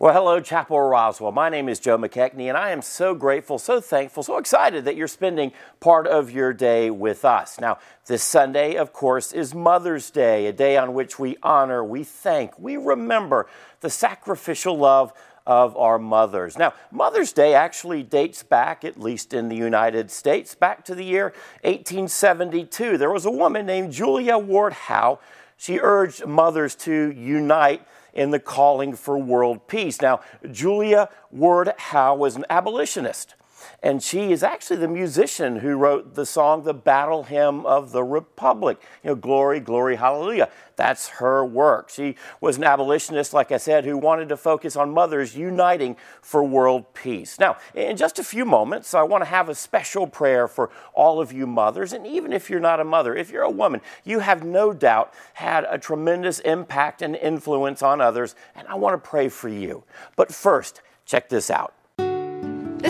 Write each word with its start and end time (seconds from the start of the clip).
Well, 0.00 0.14
hello, 0.14 0.38
Chapel 0.38 0.78
Roswell. 0.78 1.32
My 1.32 1.48
name 1.48 1.68
is 1.68 1.80
Joe 1.80 1.98
McKechnie, 1.98 2.46
and 2.48 2.56
I 2.56 2.70
am 2.70 2.82
so 2.82 3.16
grateful, 3.16 3.58
so 3.58 3.80
thankful, 3.80 4.22
so 4.22 4.38
excited 4.38 4.84
that 4.84 4.94
you're 4.94 5.08
spending 5.08 5.50
part 5.80 6.06
of 6.06 6.30
your 6.30 6.52
day 6.52 6.88
with 6.88 7.24
us. 7.24 7.58
Now, 7.58 7.78
this 8.06 8.22
Sunday, 8.22 8.76
of 8.76 8.92
course, 8.92 9.32
is 9.32 9.56
Mother's 9.56 10.08
Day, 10.10 10.46
a 10.46 10.52
day 10.52 10.76
on 10.76 10.94
which 10.94 11.18
we 11.18 11.36
honor, 11.42 11.82
we 11.82 12.04
thank, 12.04 12.56
we 12.60 12.76
remember 12.76 13.48
the 13.80 13.90
sacrificial 13.90 14.78
love 14.78 15.12
of 15.48 15.76
our 15.76 15.98
mothers. 15.98 16.56
Now, 16.56 16.74
Mother's 16.92 17.32
Day 17.32 17.54
actually 17.54 18.04
dates 18.04 18.44
back, 18.44 18.84
at 18.84 19.00
least 19.00 19.34
in 19.34 19.48
the 19.48 19.56
United 19.56 20.12
States, 20.12 20.54
back 20.54 20.84
to 20.84 20.94
the 20.94 21.04
year 21.04 21.34
1872. 21.62 22.98
There 22.98 23.10
was 23.10 23.26
a 23.26 23.32
woman 23.32 23.66
named 23.66 23.92
Julia 23.92 24.38
Ward 24.38 24.74
Howe. 24.74 25.18
She 25.56 25.80
urged 25.80 26.24
mothers 26.24 26.76
to 26.76 27.10
unite 27.10 27.82
in 28.12 28.30
the 28.30 28.38
calling 28.38 28.94
for 28.94 29.18
world 29.18 29.66
peace. 29.68 30.00
Now, 30.00 30.20
Julia 30.50 31.08
Ward 31.30 31.72
Howe 31.78 32.14
was 32.14 32.36
an 32.36 32.44
abolitionist. 32.50 33.34
And 33.82 34.02
she 34.02 34.32
is 34.32 34.42
actually 34.42 34.76
the 34.76 34.88
musician 34.88 35.56
who 35.56 35.76
wrote 35.76 36.14
the 36.14 36.26
song, 36.26 36.64
The 36.64 36.74
Battle 36.74 37.24
Hymn 37.24 37.64
of 37.66 37.92
the 37.92 38.02
Republic. 38.02 38.80
You 39.02 39.10
know, 39.10 39.16
glory, 39.16 39.60
glory, 39.60 39.96
hallelujah. 39.96 40.50
That's 40.76 41.08
her 41.08 41.44
work. 41.44 41.90
She 41.90 42.14
was 42.40 42.56
an 42.56 42.64
abolitionist, 42.64 43.34
like 43.34 43.50
I 43.50 43.56
said, 43.56 43.84
who 43.84 43.98
wanted 43.98 44.28
to 44.28 44.36
focus 44.36 44.76
on 44.76 44.90
mothers 44.90 45.36
uniting 45.36 45.96
for 46.22 46.42
world 46.44 46.94
peace. 46.94 47.38
Now, 47.38 47.56
in 47.74 47.96
just 47.96 48.18
a 48.18 48.24
few 48.24 48.44
moments, 48.44 48.94
I 48.94 49.02
want 49.02 49.22
to 49.22 49.30
have 49.30 49.48
a 49.48 49.54
special 49.54 50.06
prayer 50.06 50.46
for 50.46 50.70
all 50.94 51.20
of 51.20 51.32
you 51.32 51.46
mothers. 51.46 51.92
And 51.92 52.06
even 52.06 52.32
if 52.32 52.48
you're 52.48 52.60
not 52.60 52.80
a 52.80 52.84
mother, 52.84 53.16
if 53.16 53.30
you're 53.30 53.42
a 53.42 53.50
woman, 53.50 53.80
you 54.04 54.20
have 54.20 54.44
no 54.44 54.72
doubt 54.72 55.12
had 55.34 55.66
a 55.68 55.78
tremendous 55.78 56.38
impact 56.40 57.02
and 57.02 57.16
influence 57.16 57.82
on 57.82 58.00
others. 58.00 58.36
And 58.54 58.68
I 58.68 58.76
want 58.76 59.02
to 59.02 59.08
pray 59.08 59.28
for 59.28 59.48
you. 59.48 59.82
But 60.14 60.32
first, 60.32 60.80
check 61.04 61.28
this 61.28 61.50
out. 61.50 61.74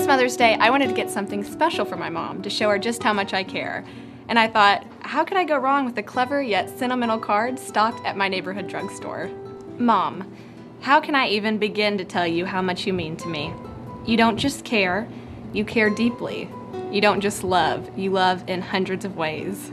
Mother's 0.09 0.39
Day, 0.39 0.55
I 0.59 0.71
wanted 0.71 0.89
to 0.89 0.95
get 0.95 1.11
something 1.11 1.45
special 1.45 1.85
for 1.85 1.97
my 1.97 2.09
mom 2.09 2.41
to 2.41 2.49
show 2.49 2.71
her 2.71 2.79
just 2.79 3.03
how 3.03 3.13
much 3.13 3.35
I 3.35 3.45
care. 3.45 3.85
And 4.29 4.39
I 4.39 4.49
thought, 4.49 4.87
how 5.01 5.23
could 5.23 5.37
I 5.37 5.45
go 5.45 5.59
wrong 5.59 5.85
with 5.85 5.99
a 5.99 6.03
clever 6.03 6.41
yet 6.41 6.71
sentimental 6.79 7.19
card 7.19 7.59
stocked 7.59 8.03
at 8.07 8.17
my 8.17 8.27
neighborhood 8.27 8.69
drugstore? 8.69 9.29
Mom, 9.77 10.35
how 10.81 10.99
can 10.99 11.15
I 11.15 11.29
even 11.29 11.59
begin 11.59 11.99
to 11.99 12.07
tell 12.07 12.27
you 12.27 12.47
how 12.47 12.63
much 12.63 12.87
you 12.87 12.95
mean 12.95 13.19
to 13.19 13.29
me? 13.29 13.53
You 14.07 14.17
don't 14.17 14.39
just 14.39 14.65
care, 14.65 15.07
you 15.53 15.63
care 15.63 15.91
deeply. 15.91 16.49
You 16.91 17.03
don't 17.03 17.21
just 17.21 17.45
love, 17.45 17.91
you 17.95 18.11
love 18.11 18.49
in 18.49 18.63
hundreds 18.63 19.05
of 19.05 19.19
ways. 19.19 19.71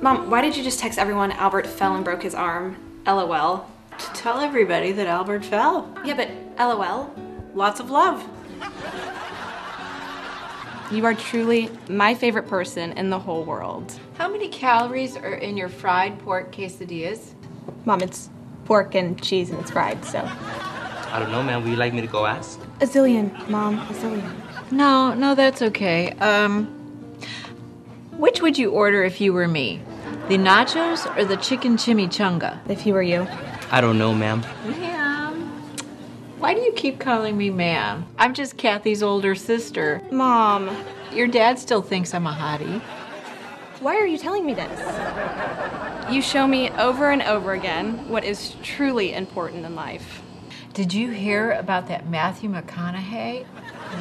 Mom, 0.00 0.30
why 0.30 0.40
did 0.40 0.56
you 0.56 0.64
just 0.64 0.80
text 0.80 0.98
everyone 0.98 1.32
Albert 1.32 1.66
fell 1.66 1.94
and 1.94 2.02
broke 2.02 2.22
his 2.22 2.34
arm? 2.34 2.78
LOL. 3.06 3.68
To 3.98 4.06
tell 4.14 4.40
everybody 4.40 4.92
that 4.92 5.06
Albert 5.06 5.44
fell. 5.44 5.94
Yeah, 6.02 6.14
but 6.14 6.30
LOL? 6.58 7.14
Lots 7.56 7.80
of 7.80 7.90
love. 7.90 8.22
You 10.92 11.06
are 11.06 11.14
truly 11.14 11.70
my 11.88 12.14
favorite 12.14 12.48
person 12.48 12.92
in 12.92 13.08
the 13.08 13.18
whole 13.18 13.44
world. 13.44 13.98
How 14.18 14.28
many 14.28 14.48
calories 14.48 15.16
are 15.16 15.32
in 15.32 15.56
your 15.56 15.70
fried 15.70 16.18
pork 16.18 16.54
quesadillas? 16.54 17.32
Mom, 17.86 18.02
it's 18.02 18.28
pork 18.66 18.94
and 18.94 19.20
cheese 19.22 19.48
and 19.48 19.58
it's 19.58 19.70
fried, 19.70 20.04
so. 20.04 20.18
I 20.20 21.18
don't 21.18 21.32
know, 21.32 21.42
man. 21.42 21.62
Would 21.62 21.70
you 21.70 21.76
like 21.76 21.94
me 21.94 22.02
to 22.02 22.06
go 22.06 22.26
ask? 22.26 22.60
A 22.82 22.84
zillion, 22.84 23.48
Mom, 23.48 23.78
a 23.78 23.94
zillion. 23.94 24.70
No, 24.70 25.14
no, 25.14 25.34
that's 25.34 25.62
okay. 25.62 26.10
Um, 26.18 26.66
which 28.18 28.42
would 28.42 28.58
you 28.58 28.70
order 28.70 29.02
if 29.02 29.18
you 29.18 29.32
were 29.32 29.48
me? 29.48 29.80
The 30.28 30.36
nachos 30.36 31.06
or 31.16 31.24
the 31.24 31.38
chicken 31.38 31.78
chimichanga? 31.78 32.58
If 32.68 32.84
you 32.84 32.92
were 32.92 33.02
you. 33.02 33.26
I 33.70 33.80
don't 33.80 33.96
know, 33.96 34.14
ma'am. 34.14 34.44
Why 36.46 36.54
do 36.54 36.60
you 36.60 36.70
keep 36.74 37.00
calling 37.00 37.36
me 37.36 37.50
ma'am? 37.50 38.06
I'm 38.20 38.32
just 38.32 38.56
Kathy's 38.56 39.02
older 39.02 39.34
sister. 39.34 40.00
Mom, 40.12 40.70
Your 41.12 41.26
dad 41.26 41.58
still 41.58 41.82
thinks 41.82 42.14
I'm 42.14 42.28
a 42.28 42.32
hottie. 42.32 42.80
why 43.80 43.96
are 43.96 44.06
you 44.06 44.16
telling 44.16 44.46
me 44.46 44.54
this? 44.54 44.80
You 46.08 46.22
show 46.22 46.46
me 46.46 46.70
over 46.70 47.10
and 47.10 47.22
over 47.22 47.54
again 47.54 48.08
what 48.08 48.22
is 48.22 48.54
truly 48.62 49.12
important 49.12 49.66
in 49.66 49.74
life. 49.74 50.22
Did 50.72 50.94
you 50.94 51.10
hear 51.10 51.50
about 51.50 51.88
that 51.88 52.08
Matthew 52.08 52.48
McConaughey? 52.48 53.44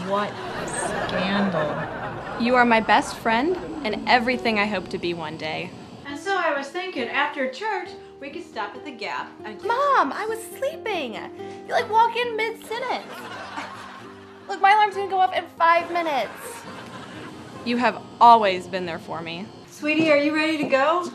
What 0.07 0.29
a 0.29 0.67
scandal. 1.07 2.45
You 2.45 2.53
are 2.57 2.66
my 2.66 2.79
best 2.79 3.16
friend 3.16 3.57
and 3.83 4.07
everything 4.07 4.59
I 4.59 4.67
hope 4.67 4.89
to 4.89 5.00
be 5.00 5.16
one 5.16 5.38
day. 5.38 5.72
And 6.06 6.19
so 6.19 6.38
I 6.38 6.56
was 6.56 6.67
thinking, 6.67 7.07
after 7.09 7.50
church, 7.50 7.89
we 8.19 8.29
could 8.29 8.43
stop 8.43 8.75
at 8.75 8.85
the 8.85 8.91
Gap 8.91 9.29
and 9.43 9.61
Mom, 9.63 10.13
I 10.13 10.25
was 10.25 10.39
sleeping. 10.57 11.15
You 11.15 11.73
like 11.73 11.89
walk 11.89 12.15
in 12.15 12.35
mid 12.35 12.65
sentence. 12.65 13.05
Look, 14.47 14.61
my 14.61 14.71
alarm's 14.71 14.95
gonna 14.95 15.09
go 15.09 15.19
off 15.19 15.35
in 15.35 15.45
five 15.57 15.91
minutes. 15.91 16.31
You 17.65 17.77
have 17.77 18.01
always 18.21 18.67
been 18.67 18.85
there 18.85 18.99
for 18.99 19.21
me. 19.21 19.47
Sweetie, 19.69 20.11
are 20.11 20.17
you 20.17 20.33
ready 20.35 20.57
to 20.57 20.65
go? 20.65 21.11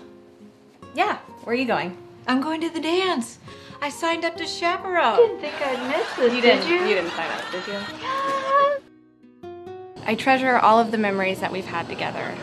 Yeah, 0.95 1.19
where 1.45 1.55
are 1.55 1.59
you 1.59 1.67
going? 1.67 1.97
I'm 2.27 2.41
going 2.41 2.61
to 2.61 2.69
the 2.71 2.81
dance. 2.81 3.39
I 3.81 3.89
signed 3.89 4.25
up 4.25 4.37
to 4.37 4.47
chaperone. 4.47 5.17
Didn't 5.17 5.41
think 5.41 5.55
I'd 5.63 5.89
miss 5.89 6.17
this, 6.17 6.35
you 6.35 6.41
did 6.43 6.65
you? 6.65 6.75
You 6.87 6.95
didn't 6.95 7.13
sign 7.13 7.31
up, 7.31 7.51
did 7.51 7.67
you? 7.67 7.73
Yeah. 7.73 8.77
I 10.05 10.15
treasure 10.17 10.59
all 10.59 10.79
of 10.79 10.91
the 10.91 10.99
memories 10.99 11.41
that 11.41 11.53
we've 11.53 11.65
had 11.65 11.89
together. 11.89 12.35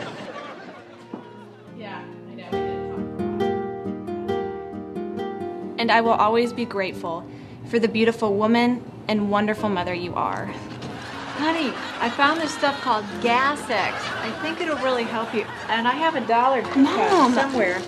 And 5.78 5.90
I 5.92 6.00
will 6.00 6.12
always 6.12 6.52
be 6.52 6.64
grateful 6.64 7.24
for 7.68 7.78
the 7.78 7.88
beautiful 7.88 8.34
woman 8.34 8.82
and 9.06 9.30
wonderful 9.30 9.68
mother 9.68 9.94
you 9.94 10.14
are. 10.14 10.46
Honey, 11.36 11.72
I 12.00 12.10
found 12.10 12.40
this 12.40 12.52
stuff 12.52 12.80
called 12.80 13.04
Gas 13.22 13.60
X. 13.70 13.94
I 14.16 14.30
think 14.42 14.60
it'll 14.60 14.76
really 14.78 15.04
help 15.04 15.32
you. 15.32 15.46
And 15.68 15.86
I 15.86 15.92
have 15.92 16.16
a 16.16 16.26
dollar 16.26 16.62
to 16.62 16.78
Mom. 16.78 17.32
somewhere. 17.32 17.80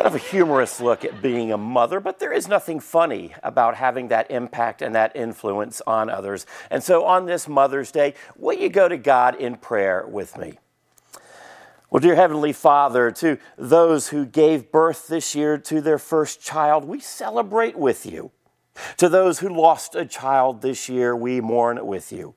Kind 0.00 0.14
of 0.14 0.18
a 0.18 0.30
humorous 0.30 0.80
look 0.80 1.04
at 1.04 1.20
being 1.20 1.52
a 1.52 1.58
mother, 1.58 2.00
but 2.00 2.18
there 2.18 2.32
is 2.32 2.48
nothing 2.48 2.80
funny 2.80 3.34
about 3.42 3.74
having 3.74 4.08
that 4.08 4.30
impact 4.30 4.80
and 4.80 4.94
that 4.94 5.14
influence 5.14 5.82
on 5.86 6.08
others. 6.08 6.46
And 6.70 6.82
so 6.82 7.04
on 7.04 7.26
this 7.26 7.46
Mother's 7.46 7.92
Day, 7.92 8.14
will 8.34 8.56
you 8.56 8.70
go 8.70 8.88
to 8.88 8.96
God 8.96 9.34
in 9.34 9.56
prayer 9.56 10.06
with 10.08 10.38
me? 10.38 10.58
Well, 11.90 12.00
dear 12.00 12.14
Heavenly 12.14 12.54
Father, 12.54 13.10
to 13.10 13.36
those 13.58 14.08
who 14.08 14.24
gave 14.24 14.72
birth 14.72 15.06
this 15.06 15.34
year 15.34 15.58
to 15.58 15.82
their 15.82 15.98
first 15.98 16.40
child, 16.40 16.86
we 16.86 17.00
celebrate 17.00 17.76
with 17.76 18.06
you. 18.06 18.30
To 18.96 19.08
those 19.10 19.40
who 19.40 19.50
lost 19.50 19.94
a 19.94 20.06
child 20.06 20.62
this 20.62 20.88
year, 20.88 21.14
we 21.14 21.42
mourn 21.42 21.84
with 21.84 22.10
you. 22.10 22.34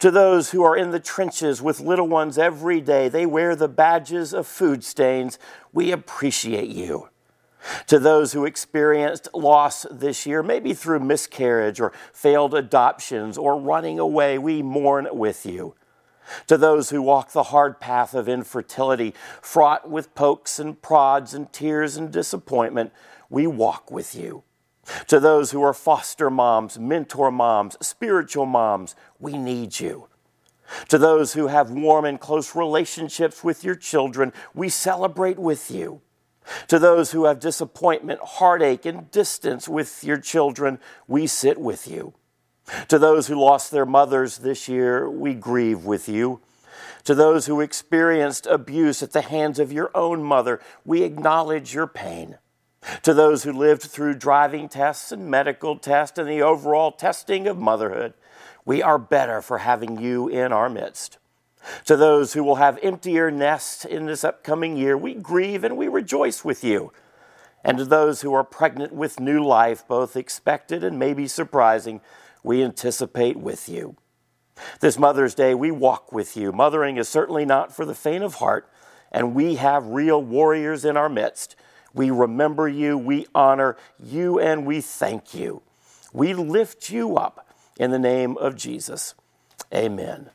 To 0.00 0.10
those 0.10 0.50
who 0.50 0.62
are 0.62 0.76
in 0.76 0.90
the 0.90 1.00
trenches 1.00 1.60
with 1.60 1.80
little 1.80 2.08
ones 2.08 2.38
every 2.38 2.80
day, 2.80 3.08
they 3.08 3.26
wear 3.26 3.54
the 3.54 3.68
badges 3.68 4.32
of 4.32 4.46
food 4.46 4.84
stains. 4.84 5.38
We 5.72 5.92
appreciate 5.92 6.70
you. 6.70 7.08
To 7.88 7.98
those 7.98 8.32
who 8.32 8.44
experienced 8.44 9.28
loss 9.34 9.86
this 9.90 10.24
year, 10.24 10.42
maybe 10.42 10.72
through 10.72 11.00
miscarriage 11.00 11.80
or 11.80 11.92
failed 12.12 12.54
adoptions 12.54 13.36
or 13.36 13.60
running 13.60 13.98
away, 13.98 14.38
we 14.38 14.62
mourn 14.62 15.08
with 15.12 15.44
you. 15.44 15.74
To 16.46 16.56
those 16.56 16.90
who 16.90 17.02
walk 17.02 17.32
the 17.32 17.44
hard 17.44 17.80
path 17.80 18.14
of 18.14 18.28
infertility, 18.28 19.14
fraught 19.40 19.88
with 19.88 20.14
pokes 20.14 20.58
and 20.58 20.80
prods 20.80 21.34
and 21.34 21.52
tears 21.52 21.96
and 21.96 22.10
disappointment, 22.12 22.92
we 23.28 23.46
walk 23.46 23.90
with 23.90 24.14
you. 24.14 24.42
To 25.08 25.20
those 25.20 25.50
who 25.50 25.62
are 25.62 25.74
foster 25.74 26.30
moms, 26.30 26.78
mentor 26.78 27.30
moms, 27.30 27.76
spiritual 27.80 28.46
moms, 28.46 28.94
we 29.18 29.36
need 29.36 29.80
you. 29.80 30.08
To 30.88 30.98
those 30.98 31.32
who 31.34 31.46
have 31.48 31.70
warm 31.70 32.04
and 32.04 32.20
close 32.20 32.54
relationships 32.54 33.44
with 33.44 33.64
your 33.64 33.74
children, 33.74 34.32
we 34.54 34.68
celebrate 34.68 35.38
with 35.38 35.70
you. 35.70 36.00
To 36.68 36.78
those 36.78 37.12
who 37.12 37.24
have 37.24 37.40
disappointment, 37.40 38.20
heartache, 38.20 38.86
and 38.86 39.10
distance 39.10 39.68
with 39.68 40.04
your 40.04 40.18
children, 40.18 40.78
we 41.08 41.26
sit 41.26 41.58
with 41.58 41.88
you. 41.88 42.14
To 42.88 42.98
those 42.98 43.26
who 43.28 43.36
lost 43.36 43.70
their 43.70 43.86
mothers 43.86 44.38
this 44.38 44.68
year, 44.68 45.08
we 45.08 45.34
grieve 45.34 45.84
with 45.84 46.08
you. 46.08 46.40
To 47.04 47.14
those 47.14 47.46
who 47.46 47.60
experienced 47.60 48.46
abuse 48.46 49.02
at 49.02 49.12
the 49.12 49.22
hands 49.22 49.58
of 49.58 49.72
your 49.72 49.90
own 49.94 50.22
mother, 50.22 50.60
we 50.84 51.02
acknowledge 51.02 51.74
your 51.74 51.86
pain. 51.86 52.38
To 53.02 53.14
those 53.14 53.42
who 53.42 53.52
lived 53.52 53.82
through 53.82 54.14
driving 54.14 54.68
tests 54.68 55.12
and 55.12 55.30
medical 55.30 55.76
tests 55.76 56.18
and 56.18 56.28
the 56.28 56.42
overall 56.42 56.92
testing 56.92 57.46
of 57.46 57.58
motherhood, 57.58 58.14
we 58.64 58.82
are 58.82 58.98
better 58.98 59.42
for 59.42 59.58
having 59.58 60.00
you 60.00 60.28
in 60.28 60.52
our 60.52 60.68
midst. 60.68 61.18
To 61.86 61.96
those 61.96 62.32
who 62.32 62.44
will 62.44 62.56
have 62.56 62.78
emptier 62.82 63.30
nests 63.30 63.84
in 63.84 64.06
this 64.06 64.24
upcoming 64.24 64.76
year, 64.76 64.96
we 64.96 65.14
grieve 65.14 65.64
and 65.64 65.76
we 65.76 65.88
rejoice 65.88 66.44
with 66.44 66.62
you. 66.62 66.92
And 67.64 67.78
to 67.78 67.84
those 67.84 68.20
who 68.20 68.32
are 68.34 68.44
pregnant 68.44 68.92
with 68.92 69.18
new 69.18 69.44
life, 69.44 69.86
both 69.88 70.16
expected 70.16 70.84
and 70.84 70.98
maybe 70.98 71.26
surprising, 71.26 72.00
we 72.44 72.62
anticipate 72.62 73.36
with 73.36 73.68
you. 73.68 73.96
This 74.80 74.98
Mother's 74.98 75.34
Day, 75.34 75.54
we 75.54 75.72
walk 75.72 76.12
with 76.12 76.36
you. 76.36 76.52
Mothering 76.52 76.96
is 76.96 77.08
certainly 77.08 77.44
not 77.44 77.74
for 77.74 77.84
the 77.84 77.94
faint 77.94 78.22
of 78.22 78.34
heart, 78.34 78.70
and 79.10 79.34
we 79.34 79.56
have 79.56 79.88
real 79.88 80.22
warriors 80.22 80.84
in 80.84 80.96
our 80.96 81.08
midst. 81.08 81.56
We 81.96 82.10
remember 82.10 82.68
you, 82.68 82.98
we 82.98 83.26
honor 83.34 83.78
you, 83.98 84.38
and 84.38 84.66
we 84.66 84.82
thank 84.82 85.32
you. 85.32 85.62
We 86.12 86.34
lift 86.34 86.90
you 86.90 87.16
up 87.16 87.48
in 87.78 87.90
the 87.90 87.98
name 87.98 88.36
of 88.36 88.54
Jesus. 88.54 89.14
Amen. 89.74 90.28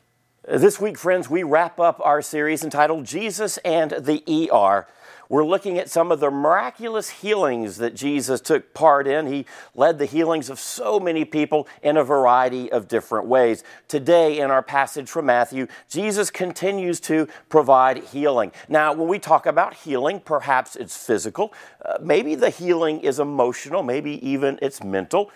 This 0.46 0.80
week, 0.80 0.98
friends, 0.98 1.30
we 1.30 1.44
wrap 1.44 1.78
up 1.78 2.00
our 2.04 2.20
series 2.20 2.64
entitled 2.64 3.04
Jesus 3.04 3.58
and 3.58 3.92
the 3.92 4.50
ER. 4.52 4.88
We're 5.32 5.46
looking 5.46 5.78
at 5.78 5.88
some 5.88 6.12
of 6.12 6.20
the 6.20 6.30
miraculous 6.30 7.08
healings 7.08 7.78
that 7.78 7.94
Jesus 7.94 8.38
took 8.38 8.74
part 8.74 9.06
in. 9.06 9.28
He 9.28 9.46
led 9.74 9.98
the 9.98 10.04
healings 10.04 10.50
of 10.50 10.60
so 10.60 11.00
many 11.00 11.24
people 11.24 11.66
in 11.82 11.96
a 11.96 12.04
variety 12.04 12.70
of 12.70 12.86
different 12.86 13.28
ways. 13.28 13.64
Today, 13.88 14.40
in 14.40 14.50
our 14.50 14.62
passage 14.62 15.08
from 15.08 15.24
Matthew, 15.24 15.68
Jesus 15.88 16.30
continues 16.30 17.00
to 17.00 17.28
provide 17.48 18.04
healing. 18.04 18.52
Now, 18.68 18.92
when 18.92 19.08
we 19.08 19.18
talk 19.18 19.46
about 19.46 19.72
healing, 19.72 20.20
perhaps 20.20 20.76
it's 20.76 21.02
physical, 21.02 21.54
uh, 21.82 21.96
maybe 22.02 22.34
the 22.34 22.50
healing 22.50 23.00
is 23.00 23.18
emotional, 23.18 23.82
maybe 23.82 24.20
even 24.28 24.58
it's 24.60 24.84
mental. 24.84 25.30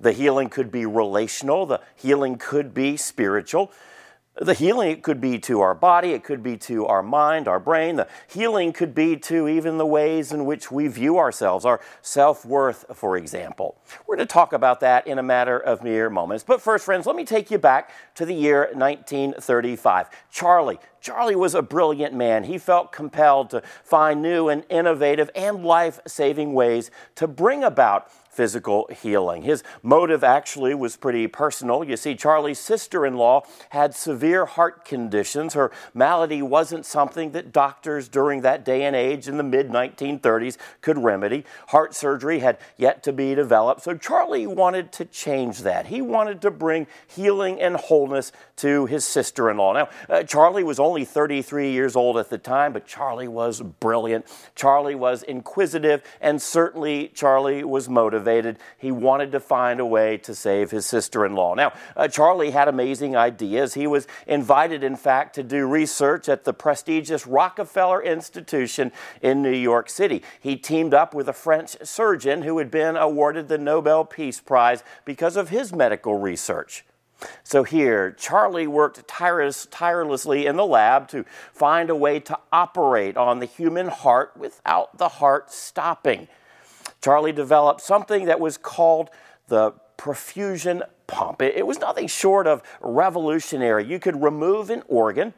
The 0.00 0.12
healing 0.12 0.48
could 0.48 0.72
be 0.72 0.86
relational, 0.86 1.66
the 1.66 1.82
healing 1.94 2.36
could 2.36 2.72
be 2.72 2.96
spiritual. 2.96 3.70
The 4.40 4.54
healing 4.54 4.90
it 4.90 5.02
could 5.02 5.20
be 5.20 5.38
to 5.40 5.60
our 5.60 5.74
body, 5.74 6.12
it 6.12 6.24
could 6.24 6.42
be 6.42 6.56
to 6.58 6.86
our 6.86 7.02
mind, 7.02 7.48
our 7.48 7.60
brain. 7.60 7.96
The 7.96 8.08
healing 8.26 8.72
could 8.72 8.94
be 8.94 9.14
to 9.18 9.46
even 9.46 9.76
the 9.76 9.84
ways 9.84 10.32
in 10.32 10.46
which 10.46 10.70
we 10.70 10.88
view 10.88 11.18
ourselves, 11.18 11.66
our 11.66 11.82
self 12.00 12.42
worth, 12.46 12.86
for 12.94 13.18
example. 13.18 13.76
We're 14.06 14.16
going 14.16 14.26
to 14.26 14.32
talk 14.32 14.54
about 14.54 14.80
that 14.80 15.06
in 15.06 15.18
a 15.18 15.22
matter 15.22 15.58
of 15.58 15.84
mere 15.84 16.08
moments. 16.08 16.44
But 16.44 16.62
first, 16.62 16.86
friends, 16.86 17.04
let 17.04 17.14
me 17.14 17.26
take 17.26 17.50
you 17.50 17.58
back 17.58 17.90
to 18.14 18.24
the 18.24 18.34
year 18.34 18.70
1935. 18.72 20.08
Charlie. 20.30 20.78
Charlie 21.02 21.36
was 21.36 21.54
a 21.54 21.62
brilliant 21.62 22.14
man. 22.14 22.44
He 22.44 22.58
felt 22.58 22.92
compelled 22.92 23.50
to 23.50 23.62
find 23.82 24.22
new 24.22 24.48
and 24.48 24.64
innovative 24.70 25.30
and 25.34 25.64
life 25.64 26.00
saving 26.06 26.54
ways 26.54 26.90
to 27.16 27.26
bring 27.26 27.64
about 27.64 28.08
physical 28.32 28.88
healing. 28.90 29.42
His 29.42 29.62
motive 29.82 30.24
actually 30.24 30.74
was 30.74 30.96
pretty 30.96 31.26
personal. 31.26 31.84
You 31.84 31.98
see, 31.98 32.14
Charlie's 32.14 32.58
sister 32.58 33.04
in 33.04 33.16
law 33.16 33.42
had 33.70 33.94
severe 33.94 34.46
heart 34.46 34.86
conditions. 34.86 35.52
Her 35.52 35.70
malady 35.92 36.40
wasn't 36.40 36.86
something 36.86 37.32
that 37.32 37.52
doctors 37.52 38.08
during 38.08 38.40
that 38.40 38.64
day 38.64 38.84
and 38.84 38.96
age 38.96 39.28
in 39.28 39.36
the 39.36 39.42
mid 39.42 39.68
1930s 39.68 40.56
could 40.80 40.96
remedy. 40.96 41.44
Heart 41.68 41.94
surgery 41.94 42.38
had 42.38 42.58
yet 42.78 43.02
to 43.02 43.12
be 43.12 43.34
developed, 43.34 43.82
so 43.82 43.94
Charlie 43.94 44.46
wanted 44.46 44.92
to 44.92 45.04
change 45.04 45.60
that. 45.60 45.88
He 45.88 46.00
wanted 46.00 46.40
to 46.42 46.50
bring 46.50 46.86
healing 47.06 47.60
and 47.60 47.76
wholeness 47.76 48.32
to 48.56 48.86
his 48.86 49.06
sister 49.06 49.50
in 49.50 49.58
law. 49.58 49.74
Now, 49.74 49.88
uh, 50.08 50.22
Charlie 50.22 50.64
was 50.64 50.80
only 50.80 51.04
33 51.04 51.70
years 51.70 51.96
old 51.96 52.16
at 52.16 52.30
the 52.30 52.38
time, 52.38 52.72
but 52.72 52.86
Charlie 52.86 53.28
was 53.28 53.60
brilliant. 53.60 54.24
Charlie 54.54 54.94
was 54.94 55.22
inquisitive, 55.22 56.02
and 56.20 56.40
certainly 56.40 57.08
Charlie 57.08 57.62
was 57.62 57.90
motivated 57.90 58.21
motivated. 58.22 58.58
He 58.78 58.92
wanted 58.92 59.32
to 59.32 59.40
find 59.40 59.80
a 59.80 59.86
way 59.86 60.16
to 60.18 60.34
save 60.34 60.70
his 60.70 60.86
sister 60.86 61.26
in 61.26 61.34
law. 61.34 61.54
Now, 61.54 61.72
uh, 61.96 62.08
Charlie 62.08 62.50
had 62.50 62.68
amazing 62.68 63.16
ideas. 63.16 63.74
He 63.74 63.86
was 63.86 64.06
invited, 64.26 64.84
in 64.84 64.96
fact, 64.96 65.34
to 65.34 65.42
do 65.42 65.66
research 65.66 66.28
at 66.28 66.44
the 66.44 66.52
prestigious 66.52 67.26
Rockefeller 67.26 68.02
Institution 68.02 68.92
in 69.20 69.42
New 69.42 69.50
York 69.50 69.90
City. 69.90 70.22
He 70.40 70.56
teamed 70.56 70.94
up 70.94 71.14
with 71.14 71.28
a 71.28 71.32
French 71.32 71.76
surgeon 71.82 72.42
who 72.42 72.58
had 72.58 72.70
been 72.70 72.96
awarded 72.96 73.48
the 73.48 73.58
Nobel 73.58 74.04
Peace 74.04 74.40
Prize 74.40 74.84
because 75.04 75.36
of 75.36 75.48
his 75.48 75.72
medical 75.72 76.16
research. 76.16 76.84
So 77.44 77.62
here, 77.62 78.10
Charlie 78.10 78.66
worked 78.66 79.06
tireless, 79.06 79.66
tirelessly 79.70 80.46
in 80.46 80.56
the 80.56 80.66
lab 80.66 81.06
to 81.08 81.24
find 81.52 81.88
a 81.88 81.94
way 81.94 82.18
to 82.20 82.36
operate 82.52 83.16
on 83.16 83.38
the 83.38 83.46
human 83.46 83.88
heart 83.88 84.32
without 84.36 84.98
the 84.98 85.08
heart 85.08 85.52
stopping. 85.52 86.26
Charlie 87.02 87.32
developed 87.32 87.80
something 87.80 88.26
that 88.26 88.40
was 88.40 88.56
called 88.56 89.10
the 89.48 89.72
perfusion 89.98 90.82
pump. 91.06 91.42
It, 91.42 91.66
was 91.66 91.78
nothing 91.78 92.06
short 92.06 92.46
of 92.46 92.62
revolutionary. 92.80 93.84
You 93.84 93.98
could 93.98 94.22
remove 94.22 94.70
an 94.70 94.82
organ 94.88 95.34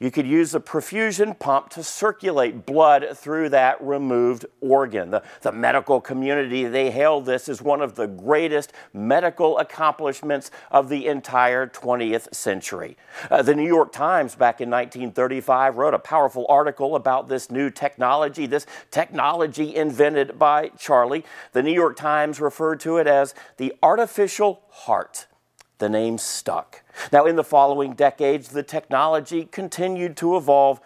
you 0.00 0.12
could 0.12 0.26
use 0.26 0.54
a 0.54 0.60
perfusion 0.60 1.36
pump 1.36 1.70
to 1.70 1.82
circulate 1.82 2.64
blood 2.64 3.04
through 3.16 3.48
that 3.48 3.82
removed 3.82 4.46
organ. 4.60 5.10
The, 5.10 5.22
the 5.40 5.50
medical 5.50 6.00
community, 6.00 6.64
they 6.66 6.90
hailed 6.90 7.26
this 7.26 7.48
as 7.48 7.60
one 7.60 7.80
of 7.80 7.96
the 7.96 8.06
greatest 8.06 8.72
medical 8.92 9.58
accomplishments 9.58 10.52
of 10.70 10.88
the 10.88 11.06
entire 11.06 11.66
20th 11.66 12.32
century. 12.32 12.96
Uh, 13.28 13.42
the 13.42 13.54
New 13.54 13.66
York 13.66 13.90
Times 13.92 14.36
back 14.36 14.60
in 14.60 14.70
1935 14.70 15.76
wrote 15.76 15.94
a 15.94 15.98
powerful 15.98 16.46
article 16.48 16.94
about 16.94 17.28
this 17.28 17.50
new 17.50 17.68
technology, 17.68 18.46
this 18.46 18.66
technology 18.92 19.74
invented 19.74 20.38
by 20.38 20.68
Charlie. 20.78 21.24
The 21.52 21.62
New 21.62 21.74
York 21.74 21.96
Times 21.96 22.40
referred 22.40 22.78
to 22.80 22.98
it 22.98 23.08
as 23.08 23.34
the 23.56 23.74
artificial 23.82 24.62
heart 24.68 25.26
the 25.78 25.88
name 25.88 26.18
stuck. 26.18 26.82
Now, 27.12 27.26
in 27.26 27.36
the 27.36 27.44
following 27.44 27.94
decades, 27.94 28.48
the 28.48 28.62
technology 28.62 29.44
continued 29.44 30.16
to 30.18 30.36
evolve, 30.36 30.80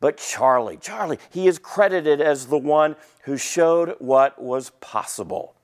but 0.00 0.16
Charlie, 0.16 0.76
Charlie, 0.76 1.18
he 1.30 1.46
is 1.46 1.58
credited 1.58 2.20
as 2.20 2.46
the 2.46 2.58
one 2.58 2.96
who 3.22 3.36
showed 3.36 3.96
what 3.98 4.40
was 4.40 4.70
possible. 4.80 5.54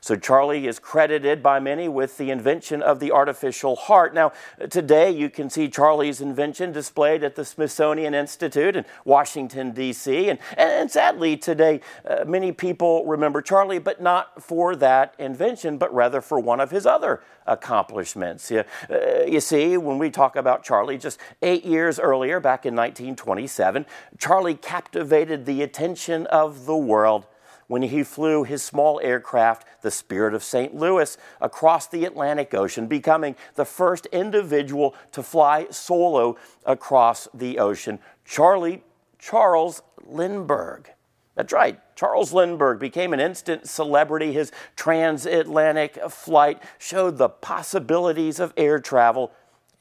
So, 0.00 0.16
Charlie 0.16 0.66
is 0.66 0.78
credited 0.78 1.42
by 1.42 1.60
many 1.60 1.88
with 1.88 2.16
the 2.16 2.30
invention 2.30 2.82
of 2.82 2.98
the 2.98 3.12
artificial 3.12 3.76
heart. 3.76 4.14
Now, 4.14 4.32
today 4.68 5.10
you 5.10 5.30
can 5.30 5.48
see 5.48 5.68
Charlie's 5.68 6.20
invention 6.20 6.72
displayed 6.72 7.22
at 7.22 7.36
the 7.36 7.44
Smithsonian 7.44 8.12
Institute 8.12 8.74
in 8.74 8.84
Washington, 9.04 9.70
D.C. 9.70 10.30
And, 10.30 10.38
and 10.56 10.90
sadly, 10.90 11.36
today 11.36 11.80
uh, 12.04 12.24
many 12.26 12.50
people 12.50 13.04
remember 13.06 13.40
Charlie, 13.40 13.78
but 13.78 14.00
not 14.00 14.42
for 14.42 14.74
that 14.76 15.14
invention, 15.18 15.78
but 15.78 15.94
rather 15.94 16.20
for 16.20 16.40
one 16.40 16.60
of 16.60 16.70
his 16.72 16.84
other 16.84 17.22
accomplishments. 17.46 18.50
You, 18.50 18.64
uh, 18.90 19.22
you 19.26 19.40
see, 19.40 19.76
when 19.76 19.98
we 19.98 20.10
talk 20.10 20.34
about 20.34 20.64
Charlie, 20.64 20.98
just 20.98 21.20
eight 21.42 21.64
years 21.64 22.00
earlier, 22.00 22.40
back 22.40 22.66
in 22.66 22.74
1927, 22.74 23.86
Charlie 24.18 24.54
captivated 24.54 25.46
the 25.46 25.62
attention 25.62 26.26
of 26.26 26.66
the 26.66 26.76
world 26.76 27.26
when 27.70 27.82
he 27.82 28.02
flew 28.02 28.42
his 28.42 28.64
small 28.64 29.00
aircraft, 29.00 29.64
the 29.82 29.92
Spirit 29.92 30.34
of 30.34 30.42
St. 30.42 30.74
Louis, 30.74 31.16
across 31.40 31.86
the 31.86 32.04
Atlantic 32.04 32.52
Ocean, 32.52 32.88
becoming 32.88 33.36
the 33.54 33.64
first 33.64 34.06
individual 34.06 34.92
to 35.12 35.22
fly 35.22 35.68
solo 35.70 36.36
across 36.66 37.28
the 37.32 37.60
ocean. 37.60 38.00
Charlie 38.24 38.82
Charles 39.20 39.82
Lindbergh. 40.04 40.90
That's 41.36 41.52
right. 41.52 41.78
Charles 41.94 42.32
Lindbergh 42.32 42.80
became 42.80 43.12
an 43.12 43.20
instant 43.20 43.68
celebrity. 43.68 44.32
His 44.32 44.50
transatlantic 44.74 46.10
flight 46.10 46.60
showed 46.76 47.18
the 47.18 47.28
possibilities 47.28 48.40
of 48.40 48.52
air 48.56 48.80
travel 48.80 49.30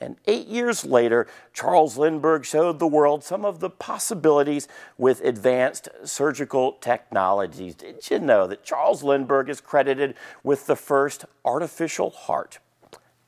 and 0.01 0.15
eight 0.27 0.47
years 0.47 0.85
later, 0.85 1.27
Charles 1.53 1.97
Lindbergh 1.97 2.45
showed 2.45 2.79
the 2.79 2.87
world 2.87 3.23
some 3.23 3.43
of 3.43 3.59
the 3.59 3.69
possibilities 3.69 4.67
with 4.97 5.21
advanced 5.21 5.89
surgical 6.03 6.73
technologies. 6.73 7.75
Did 7.75 8.09
you 8.09 8.19
know 8.19 8.47
that 8.47 8.63
Charles 8.63 9.03
Lindbergh 9.03 9.49
is 9.49 9.59
credited 9.59 10.15
with 10.43 10.67
the 10.67 10.77
first 10.77 11.25
artificial 11.43 12.11
heart? 12.11 12.59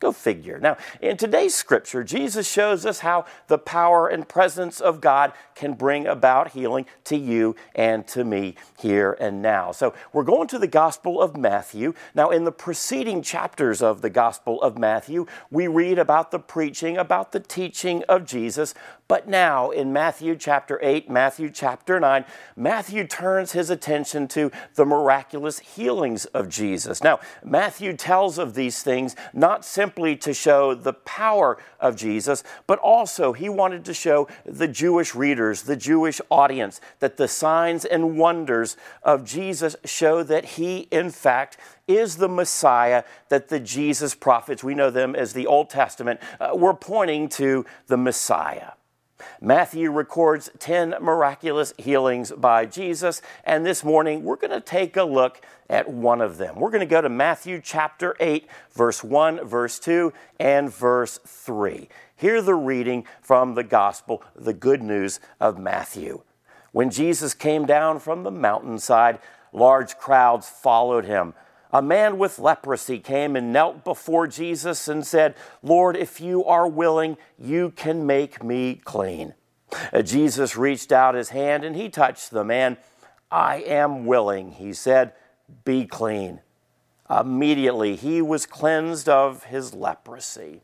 Go 0.01 0.11
figure. 0.11 0.57
Now, 0.59 0.77
in 0.99 1.15
today's 1.15 1.53
scripture, 1.53 2.03
Jesus 2.03 2.51
shows 2.51 2.87
us 2.87 2.99
how 2.99 3.25
the 3.45 3.59
power 3.59 4.07
and 4.07 4.27
presence 4.27 4.81
of 4.81 4.99
God 4.99 5.31
can 5.53 5.75
bring 5.75 6.07
about 6.07 6.53
healing 6.53 6.87
to 7.03 7.15
you 7.15 7.55
and 7.75 8.07
to 8.07 8.23
me 8.23 8.55
here 8.79 9.15
and 9.19 9.43
now. 9.43 9.71
So, 9.71 9.93
we're 10.11 10.23
going 10.23 10.47
to 10.47 10.57
the 10.57 10.65
Gospel 10.65 11.21
of 11.21 11.37
Matthew. 11.37 11.93
Now, 12.15 12.31
in 12.31 12.45
the 12.45 12.51
preceding 12.51 13.21
chapters 13.21 13.83
of 13.83 14.01
the 14.01 14.09
Gospel 14.09 14.59
of 14.63 14.75
Matthew, 14.75 15.27
we 15.51 15.67
read 15.67 15.99
about 15.99 16.31
the 16.31 16.39
preaching, 16.39 16.97
about 16.97 17.31
the 17.31 17.39
teaching 17.39 18.03
of 18.09 18.25
Jesus. 18.25 18.73
But 19.07 19.27
now, 19.27 19.69
in 19.69 19.93
Matthew 19.93 20.35
chapter 20.35 20.79
8, 20.81 21.11
Matthew 21.11 21.51
chapter 21.51 21.99
9, 21.99 22.25
Matthew 22.55 23.05
turns 23.05 23.51
his 23.51 23.69
attention 23.69 24.27
to 24.29 24.51
the 24.73 24.85
miraculous 24.85 25.59
healings 25.59 26.25
of 26.25 26.49
Jesus. 26.49 27.03
Now, 27.03 27.19
Matthew 27.43 27.95
tells 27.95 28.39
of 28.39 28.55
these 28.55 28.81
things 28.81 29.15
not 29.31 29.63
simply 29.63 29.90
to 29.95 30.33
show 30.33 30.73
the 30.73 30.93
power 30.93 31.57
of 31.79 31.95
Jesus, 31.95 32.43
but 32.67 32.79
also 32.79 33.33
he 33.33 33.49
wanted 33.49 33.85
to 33.85 33.93
show 33.93 34.27
the 34.45 34.67
Jewish 34.67 35.15
readers, 35.15 35.63
the 35.63 35.75
Jewish 35.75 36.21
audience, 36.29 36.81
that 36.99 37.17
the 37.17 37.27
signs 37.27 37.85
and 37.85 38.17
wonders 38.17 38.77
of 39.03 39.25
Jesus 39.25 39.75
show 39.85 40.23
that 40.23 40.45
he, 40.45 40.87
in 40.91 41.09
fact, 41.09 41.57
is 41.87 42.17
the 42.17 42.29
Messiah 42.29 43.03
that 43.29 43.49
the 43.49 43.59
Jesus 43.59 44.15
prophets, 44.15 44.63
we 44.63 44.75
know 44.75 44.89
them 44.89 45.15
as 45.15 45.33
the 45.33 45.47
Old 45.47 45.69
Testament, 45.69 46.19
uh, 46.39 46.51
were 46.53 46.73
pointing 46.73 47.29
to 47.29 47.65
the 47.87 47.97
Messiah. 47.97 48.71
Matthew 49.39 49.91
records 49.91 50.49
10 50.59 50.95
miraculous 51.01 51.73
healings 51.77 52.31
by 52.31 52.65
Jesus, 52.65 53.21
and 53.43 53.65
this 53.65 53.83
morning 53.83 54.23
we're 54.23 54.35
going 54.35 54.51
to 54.51 54.61
take 54.61 54.97
a 54.97 55.03
look 55.03 55.41
at 55.69 55.89
one 55.89 56.21
of 56.21 56.37
them. 56.37 56.59
We're 56.59 56.69
going 56.69 56.81
to 56.81 56.85
go 56.85 57.01
to 57.01 57.09
Matthew 57.09 57.61
chapter 57.63 58.15
8, 58.19 58.47
verse 58.73 59.03
1, 59.03 59.45
verse 59.47 59.79
2, 59.79 60.11
and 60.39 60.71
verse 60.71 61.19
3. 61.25 61.87
Hear 62.15 62.41
the 62.41 62.55
reading 62.55 63.05
from 63.21 63.55
the 63.55 63.63
gospel, 63.63 64.23
the 64.35 64.53
good 64.53 64.83
news 64.83 65.19
of 65.39 65.57
Matthew. 65.57 66.21
When 66.71 66.89
Jesus 66.89 67.33
came 67.33 67.65
down 67.65 67.99
from 67.99 68.23
the 68.23 68.31
mountainside, 68.31 69.19
large 69.53 69.97
crowds 69.97 70.47
followed 70.47 71.05
him. 71.05 71.33
A 71.73 71.81
man 71.81 72.17
with 72.17 72.39
leprosy 72.39 72.99
came 72.99 73.35
and 73.35 73.53
knelt 73.53 73.83
before 73.83 74.27
Jesus 74.27 74.87
and 74.87 75.05
said, 75.05 75.35
Lord, 75.63 75.95
if 75.95 76.19
you 76.19 76.43
are 76.45 76.67
willing, 76.67 77.17
you 77.39 77.71
can 77.71 78.05
make 78.05 78.43
me 78.43 78.75
clean. 78.83 79.33
Uh, 79.93 80.01
Jesus 80.01 80.57
reached 80.57 80.91
out 80.91 81.15
his 81.15 81.29
hand 81.29 81.63
and 81.63 81.75
he 81.75 81.89
touched 81.89 82.31
the 82.31 82.43
man. 82.43 82.77
I 83.31 83.57
am 83.57 84.05
willing, 84.05 84.51
he 84.51 84.73
said, 84.73 85.13
be 85.63 85.85
clean. 85.85 86.41
Immediately 87.09 87.95
he 87.95 88.21
was 88.21 88.45
cleansed 88.45 89.07
of 89.07 89.45
his 89.45 89.73
leprosy. 89.73 90.61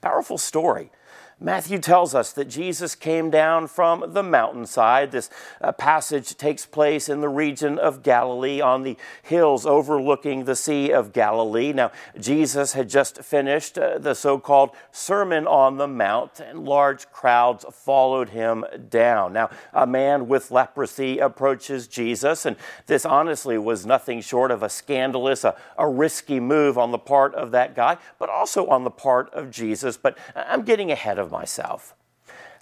Powerful 0.00 0.38
story. 0.38 0.90
Matthew 1.38 1.80
tells 1.80 2.14
us 2.14 2.32
that 2.32 2.46
Jesus 2.46 2.94
came 2.94 3.28
down 3.28 3.66
from 3.66 4.14
the 4.14 4.22
mountainside. 4.22 5.12
This 5.12 5.28
uh, 5.60 5.70
passage 5.70 6.34
takes 6.38 6.64
place 6.64 7.10
in 7.10 7.20
the 7.20 7.28
region 7.28 7.78
of 7.78 8.02
Galilee 8.02 8.62
on 8.62 8.84
the 8.84 8.96
hills 9.22 9.66
overlooking 9.66 10.44
the 10.44 10.56
Sea 10.56 10.90
of 10.90 11.12
Galilee. 11.12 11.74
Now, 11.74 11.92
Jesus 12.18 12.72
had 12.72 12.88
just 12.88 13.22
finished 13.22 13.76
uh, 13.76 13.98
the 13.98 14.14
so 14.14 14.38
called 14.38 14.70
Sermon 14.92 15.46
on 15.46 15.76
the 15.76 15.86
Mount, 15.86 16.40
and 16.40 16.64
large 16.64 17.10
crowds 17.10 17.66
followed 17.70 18.30
him 18.30 18.64
down. 18.88 19.34
Now, 19.34 19.50
a 19.74 19.86
man 19.86 20.28
with 20.28 20.50
leprosy 20.50 21.18
approaches 21.18 21.86
Jesus, 21.86 22.46
and 22.46 22.56
this 22.86 23.04
honestly 23.04 23.58
was 23.58 23.84
nothing 23.84 24.22
short 24.22 24.50
of 24.50 24.62
a 24.62 24.70
scandalous, 24.70 25.44
a, 25.44 25.54
a 25.76 25.86
risky 25.86 26.40
move 26.40 26.78
on 26.78 26.92
the 26.92 26.98
part 26.98 27.34
of 27.34 27.50
that 27.50 27.74
guy, 27.74 27.98
but 28.18 28.30
also 28.30 28.66
on 28.68 28.84
the 28.84 28.90
part 28.90 29.28
of 29.34 29.50
Jesus. 29.50 29.98
But 29.98 30.16
I'm 30.34 30.62
getting 30.62 30.90
ahead 30.90 31.18
of 31.18 31.25
of 31.26 31.32
myself. 31.32 31.94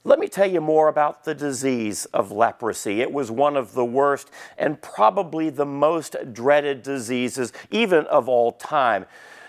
Let 0.06 0.18
me 0.18 0.28
tell 0.28 0.50
you 0.50 0.60
more 0.60 0.88
about 0.88 1.24
the 1.24 1.34
disease 1.34 2.04
of 2.06 2.32
leprosy. 2.32 3.00
It 3.00 3.12
was 3.12 3.30
one 3.30 3.56
of 3.56 3.72
the 3.72 3.84
worst 3.84 4.30
and 4.58 4.82
probably 4.82 5.48
the 5.48 5.64
most 5.64 6.16
dreaded 6.32 6.82
diseases, 6.82 7.52
even 7.70 8.06
of 8.06 8.28
all 8.28 8.52
time. 8.52 9.06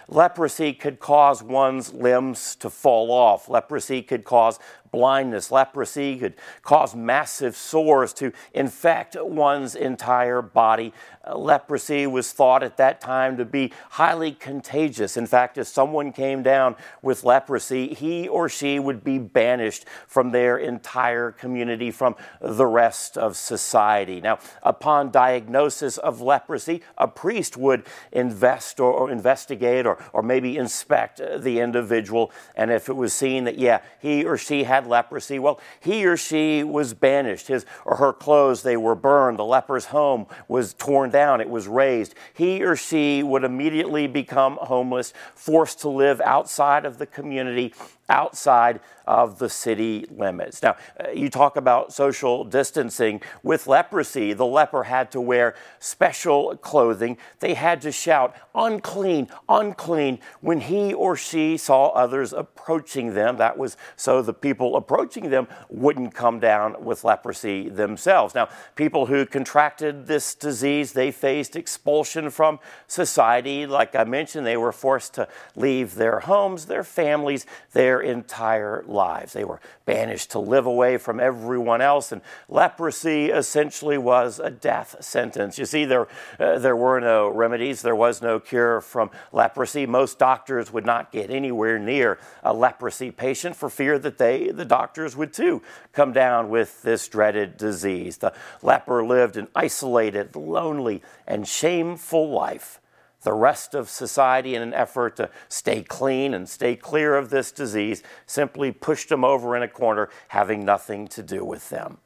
Leprosy 0.07 0.71
could 0.71 0.99
cause 0.99 1.41
one's 1.41 1.93
limbs 1.93 2.55
to 2.57 2.69
fall 2.69 3.11
off. 3.11 3.49
Leprosy 3.49 4.01
could 4.01 4.23
cause 4.23 4.59
blindness. 4.95 5.51
Leprosy 5.51 6.17
could 6.17 6.35
cause 6.61 6.95
massive 6.95 7.53
sores 7.57 8.13
to 8.13 8.31
infect 8.53 9.17
one's 9.19 9.75
entire 9.75 10.41
body. 10.41 10.93
Uh, 11.27 11.37
leprosy 11.37 12.07
was 12.07 12.31
thought 12.31 12.63
at 12.63 12.77
that 12.77 13.01
time 13.01 13.35
to 13.35 13.43
be 13.43 13.73
highly 13.89 14.31
contagious. 14.31 15.17
In 15.17 15.27
fact, 15.27 15.57
if 15.57 15.67
someone 15.67 16.13
came 16.13 16.43
down 16.43 16.77
with 17.01 17.25
leprosy, 17.25 17.93
he 17.93 18.29
or 18.29 18.47
she 18.47 18.79
would 18.79 19.03
be 19.03 19.17
banished 19.17 19.85
from 20.07 20.31
their 20.31 20.57
entire 20.57 21.29
community, 21.31 21.91
from 21.91 22.15
the 22.39 22.65
rest 22.65 23.17
of 23.17 23.35
society. 23.35 24.21
Now, 24.21 24.39
upon 24.63 25.11
diagnosis 25.11 25.97
of 25.97 26.21
leprosy, 26.21 26.81
a 26.97 27.09
priest 27.09 27.57
would 27.57 27.83
invest 28.13 28.79
or, 28.79 28.93
or 28.93 29.11
investigate 29.11 29.85
or, 29.85 29.97
or 30.13 30.23
maybe 30.23 30.55
inspect 30.55 31.19
the 31.39 31.59
individual. 31.59 32.31
And 32.55 32.71
if 32.71 32.87
it 32.87 32.95
was 32.95 33.11
seen 33.11 33.43
that, 33.43 33.57
yeah, 33.57 33.81
he 33.99 34.23
or 34.23 34.37
she 34.37 34.63
had 34.63 34.84
leprosy, 34.85 35.39
well, 35.39 35.59
he 35.79 36.05
or 36.05 36.17
she 36.17 36.63
was 36.63 36.93
banished. 36.93 37.47
His 37.47 37.65
or 37.85 37.97
her 37.97 38.13
clothes, 38.13 38.63
they 38.63 38.77
were 38.77 38.95
burned. 38.95 39.39
The 39.39 39.45
leper's 39.45 39.85
home 39.85 40.27
was 40.47 40.73
torn 40.73 41.09
down, 41.09 41.41
it 41.41 41.49
was 41.49 41.67
razed. 41.67 42.15
He 42.33 42.63
or 42.63 42.75
she 42.75 43.23
would 43.23 43.43
immediately 43.43 44.07
become 44.07 44.57
homeless, 44.61 45.13
forced 45.33 45.79
to 45.81 45.89
live 45.89 46.21
outside 46.21 46.85
of 46.85 46.97
the 46.97 47.05
community 47.05 47.73
outside 48.09 48.79
of 49.07 49.39
the 49.39 49.49
city 49.49 50.05
limits. 50.09 50.61
Now, 50.61 50.75
uh, 50.99 51.11
you 51.11 51.29
talk 51.29 51.57
about 51.57 51.93
social 51.93 52.43
distancing. 52.43 53.21
With 53.43 53.67
leprosy, 53.67 54.33
the 54.33 54.45
leper 54.45 54.83
had 54.83 55.11
to 55.11 55.21
wear 55.21 55.55
special 55.79 56.57
clothing. 56.57 57.17
They 57.39 57.53
had 57.53 57.81
to 57.81 57.91
shout, 57.91 58.35
unclean, 58.53 59.29
unclean, 59.47 60.19
when 60.41 60.61
he 60.61 60.93
or 60.93 61.15
she 61.15 61.57
saw 61.57 61.89
others 61.89 62.33
approaching 62.33 63.13
them. 63.13 63.37
That 63.37 63.57
was 63.57 63.77
so 63.95 64.21
the 64.21 64.33
people 64.33 64.75
approaching 64.75 65.29
them 65.29 65.47
wouldn't 65.69 66.15
come 66.15 66.39
down 66.39 66.83
with 66.83 67.03
leprosy 67.03 67.69
themselves. 67.69 68.33
Now, 68.33 68.49
people 68.75 69.05
who 69.05 69.25
contracted 69.25 70.07
this 70.07 70.33
disease, 70.33 70.93
they 70.93 71.11
faced 71.11 71.55
expulsion 71.55 72.29
from 72.29 72.59
society. 72.87 73.67
Like 73.67 73.95
I 73.95 74.03
mentioned, 74.03 74.47
they 74.47 74.57
were 74.57 74.71
forced 74.71 75.13
to 75.15 75.27
leave 75.55 75.95
their 75.95 76.21
homes, 76.21 76.65
their 76.65 76.83
families, 76.83 77.45
their 77.73 77.94
their 77.95 78.01
entire 78.01 78.83
lives. 78.87 79.31
They 79.31 79.45
were 79.45 79.61
banished 79.85 80.31
to 80.31 80.39
live 80.39 80.65
away 80.65 80.97
from 80.97 81.17
everyone 81.17 81.79
else, 81.79 82.11
and 82.11 82.21
leprosy 82.49 83.27
essentially 83.27 83.97
was 83.97 84.37
a 84.37 84.51
death 84.51 84.97
sentence. 84.99 85.57
You 85.57 85.65
see, 85.65 85.85
there, 85.85 86.07
uh, 86.37 86.59
there 86.59 86.75
were 86.75 86.99
no 86.99 87.29
remedies, 87.29 87.81
there 87.81 87.95
was 87.95 88.21
no 88.21 88.37
cure 88.41 88.81
from 88.81 89.11
leprosy. 89.31 89.85
Most 89.85 90.19
doctors 90.19 90.73
would 90.73 90.85
not 90.85 91.13
get 91.13 91.29
anywhere 91.29 91.79
near 91.79 92.19
a 92.43 92.53
leprosy 92.53 93.11
patient 93.11 93.55
for 93.55 93.69
fear 93.69 93.97
that 93.99 94.17
they, 94.17 94.49
the 94.49 94.65
doctors, 94.65 95.15
would 95.15 95.31
too 95.31 95.61
come 95.93 96.11
down 96.11 96.49
with 96.49 96.81
this 96.81 97.07
dreaded 97.07 97.55
disease. 97.55 98.17
The 98.17 98.33
leper 98.61 99.05
lived 99.05 99.37
an 99.37 99.47
isolated, 99.55 100.35
lonely, 100.35 101.01
and 101.25 101.47
shameful 101.47 102.29
life 102.29 102.81
the 103.25 103.33
rest 103.33 103.75
of 103.75 103.89
society 103.89 104.55
in 104.55 104.61
an 104.61 104.73
effort 104.73 105.17
to 105.17 105.29
stay 105.49 105.83
clean 105.83 106.33
and 106.33 106.47
stay 106.47 106.75
clear 106.75 107.15
of 107.15 107.31
this 107.31 107.51
disease 107.51 108.03
simply 108.25 108.71
pushed 108.71 109.09
them 109.09 109.25
over 109.25 109.57
in 109.57 109.63
a 109.63 109.67
corner, 109.67 110.09
having 110.29 110.63
nothing 110.63 111.07
to 111.07 111.21
do 111.21 111.43
with 111.43 111.69
them. 111.69 111.97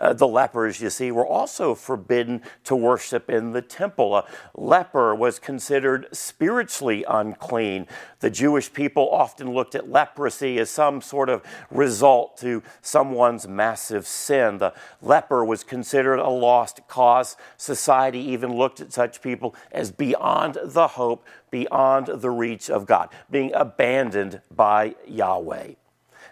Uh, 0.00 0.12
the 0.12 0.26
lepers, 0.26 0.80
you 0.80 0.90
see, 0.90 1.10
were 1.10 1.26
also 1.26 1.74
forbidden 1.74 2.42
to 2.64 2.76
worship 2.76 3.30
in 3.30 3.52
the 3.52 3.62
temple. 3.62 4.16
A 4.16 4.24
leper 4.54 5.14
was 5.14 5.38
considered 5.38 6.06
spiritually 6.12 7.04
unclean. 7.08 7.86
The 8.20 8.30
Jewish 8.30 8.72
people 8.72 9.08
often 9.10 9.52
looked 9.52 9.74
at 9.74 9.90
leprosy 9.90 10.58
as 10.58 10.70
some 10.70 11.00
sort 11.00 11.28
of 11.28 11.42
result 11.70 12.36
to 12.38 12.62
someone's 12.80 13.48
massive 13.48 14.06
sin. 14.06 14.58
The 14.58 14.74
leper 15.00 15.44
was 15.44 15.64
considered 15.64 16.18
a 16.18 16.28
lost 16.28 16.80
cause. 16.88 17.36
Society 17.56 18.20
even 18.20 18.54
looked 18.56 18.80
at 18.80 18.92
such 18.92 19.22
people 19.22 19.54
as 19.72 19.90
beyond 19.90 20.58
the 20.62 20.88
hope, 20.88 21.26
beyond 21.50 22.06
the 22.06 22.30
reach 22.30 22.70
of 22.70 22.86
God, 22.86 23.08
being 23.30 23.52
abandoned 23.54 24.40
by 24.50 24.94
Yahweh. 25.06 25.74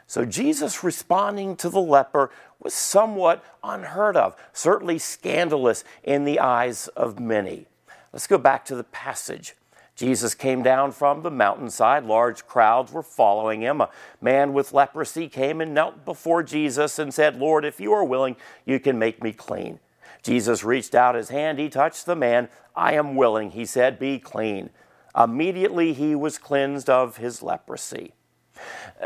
So 0.08 0.24
Jesus 0.24 0.82
responding 0.82 1.54
to 1.56 1.68
the 1.68 1.82
leper 1.82 2.30
was 2.60 2.72
somewhat 2.72 3.44
unheard 3.62 4.16
of, 4.16 4.34
certainly 4.54 4.98
scandalous 4.98 5.84
in 6.02 6.24
the 6.24 6.40
eyes 6.40 6.88
of 6.88 7.20
many. 7.20 7.66
Let's 8.10 8.26
go 8.26 8.38
back 8.38 8.64
to 8.64 8.74
the 8.74 8.84
passage. 8.84 9.54
Jesus 9.94 10.34
came 10.34 10.62
down 10.62 10.92
from 10.92 11.22
the 11.22 11.30
mountainside. 11.30 12.04
Large 12.04 12.46
crowds 12.46 12.90
were 12.90 13.02
following 13.02 13.60
him. 13.60 13.82
A 13.82 13.90
man 14.22 14.54
with 14.54 14.72
leprosy 14.72 15.28
came 15.28 15.60
and 15.60 15.74
knelt 15.74 16.06
before 16.06 16.42
Jesus 16.42 16.98
and 16.98 17.12
said, 17.12 17.36
Lord, 17.36 17.66
if 17.66 17.78
you 17.78 17.92
are 17.92 18.04
willing, 18.04 18.36
you 18.64 18.80
can 18.80 18.98
make 18.98 19.22
me 19.22 19.32
clean. 19.32 19.78
Jesus 20.22 20.64
reached 20.64 20.94
out 20.94 21.16
his 21.16 21.28
hand. 21.28 21.58
He 21.58 21.68
touched 21.68 22.06
the 22.06 22.16
man. 22.16 22.48
I 22.74 22.94
am 22.94 23.14
willing, 23.14 23.50
he 23.50 23.66
said, 23.66 23.98
be 23.98 24.18
clean. 24.18 24.70
Immediately 25.14 25.92
he 25.92 26.14
was 26.14 26.38
cleansed 26.38 26.88
of 26.88 27.18
his 27.18 27.42
leprosy. 27.42 28.14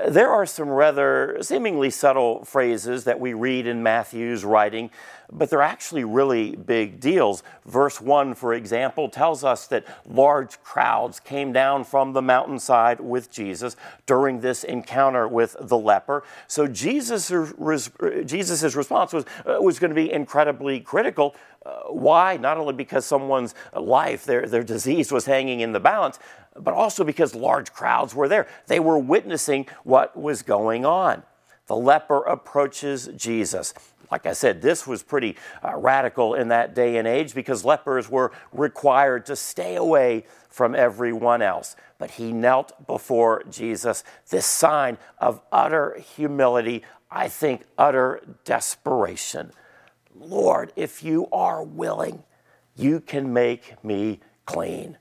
There 0.09 0.31
are 0.31 0.47
some 0.47 0.69
rather 0.69 1.39
seemingly 1.43 1.91
subtle 1.91 2.45
phrases 2.45 3.05
that 3.05 3.21
we 3.21 3.35
read 3.35 3.67
in 3.67 3.83
Matthew's 3.83 4.45
writing, 4.45 4.91
but 5.31 5.51
they're 5.51 5.63
actually 5.63 6.05
really 6.05 6.57
big 6.57 7.01
deals. 7.01 7.43
Verse 7.67 8.01
1, 8.01 8.35
for 8.35 8.55
example, 8.55 9.09
tells 9.09 9.45
us 9.45 9.67
that 9.67 9.85
large 10.09 10.63
crowds 10.63 11.21
came 11.21 11.53
down 11.53 11.85
from 11.85 12.13
the 12.13 12.23
mountainside 12.23 13.01
with 13.01 13.31
Jesus 13.31 13.77
during 14.07 14.41
this 14.41 14.65
encounter 14.65 15.29
with 15.29 15.57
the 15.61 15.77
leper. 15.77 16.23
So 16.47 16.67
Jesus' 16.67 17.29
Jesus's 17.29 18.77
response 18.77 19.13
was, 19.13 19.25
uh, 19.47 19.61
was 19.61 19.79
going 19.79 19.91
to 19.91 19.95
be 19.95 20.11
incredibly 20.11 20.81
critical. 20.81 21.35
Uh, 21.65 21.83
why? 21.91 22.37
Not 22.37 22.59
only 22.59 22.75
because 22.75 23.07
someone's 23.07 23.55
life, 23.75 24.25
their, 24.25 24.47
their 24.47 24.65
disease 24.65 25.13
was 25.13 25.27
hanging 25.27 25.61
in 25.61 25.73
the 25.73 25.81
balance, 25.81 26.19
but 26.57 26.75
also 26.75 27.05
because 27.05 27.35
large 27.35 27.73
crowds 27.73 28.15
were 28.15 28.29
there. 28.29 28.49
They 28.67 28.81
were 28.81 28.99
witnessing 28.99 29.67
what 29.85 30.17
was 30.17 30.43
going 30.43 30.85
on. 30.85 31.23
The 31.67 31.77
leper 31.77 32.23
approaches 32.25 33.09
Jesus. 33.17 33.73
Like 34.11 34.27
I 34.27 34.35
said, 34.35 34.61
this 34.61 34.87
was 34.87 35.03
pretty 35.03 35.37
uh, 35.65 35.77
radical 35.77 36.35
in 36.35 36.49
that 36.49 36.75
day 36.75 36.99
and 36.99 37.09
age 37.09 37.35
because 37.35 37.65
lepers 37.65 38.11
were 38.11 38.33
required 38.53 39.25
to 39.27 39.37
stay 39.37 39.77
away 39.77 40.27
from 40.51 40.75
everyone 40.75 41.41
else. 41.41 41.77
But 41.97 42.11
he 42.13 42.33
knelt 42.33 42.87
before 42.87 43.45
Jesus, 43.49 44.05
this 44.29 44.45
sign 44.45 44.99
of 45.19 45.41
utter 45.51 45.99
humility, 46.15 46.83
I 47.11 47.29
think 47.29 47.63
utter 47.79 48.21
desperation. 48.45 49.53
Lord, 50.19 50.73
if 50.77 51.03
you 51.03 51.29
are 51.33 51.63
willing, 51.63 52.23
you 52.77 53.01
can 53.01 53.33
make 53.33 53.83
me 53.85 54.21
clean. 54.47 54.99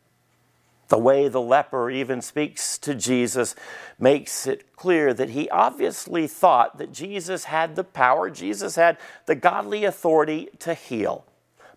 The 0.92 0.98
way 0.98 1.30
the 1.30 1.40
leper 1.40 1.90
even 1.90 2.22
speaks 2.22 2.78
to 2.80 2.94
Jesus 2.94 3.56
makes 3.98 4.46
it 4.46 4.76
clear 4.76 5.14
that 5.14 5.30
he 5.30 5.50
obviously 5.50 6.28
thought 6.28 6.78
that 6.80 6.92
Jesus 6.92 7.46
had 7.46 7.78
the 7.78 7.86
power, 7.86 8.30
Jesus 8.30 8.76
had 8.76 8.98
the 9.26 9.36
godly 9.36 9.86
authority 9.86 10.50
to 10.60 10.74
heal. 10.74 11.26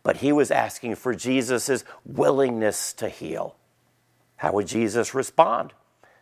But 0.02 0.16
he 0.16 0.32
was 0.32 0.50
asking 0.50 0.96
for 0.96 1.14
Jesus' 1.14 1.84
willingness 2.04 2.92
to 2.94 3.08
heal. 3.08 3.54
How 4.36 4.52
would 4.52 4.66
Jesus 4.66 5.14
respond? 5.14 5.72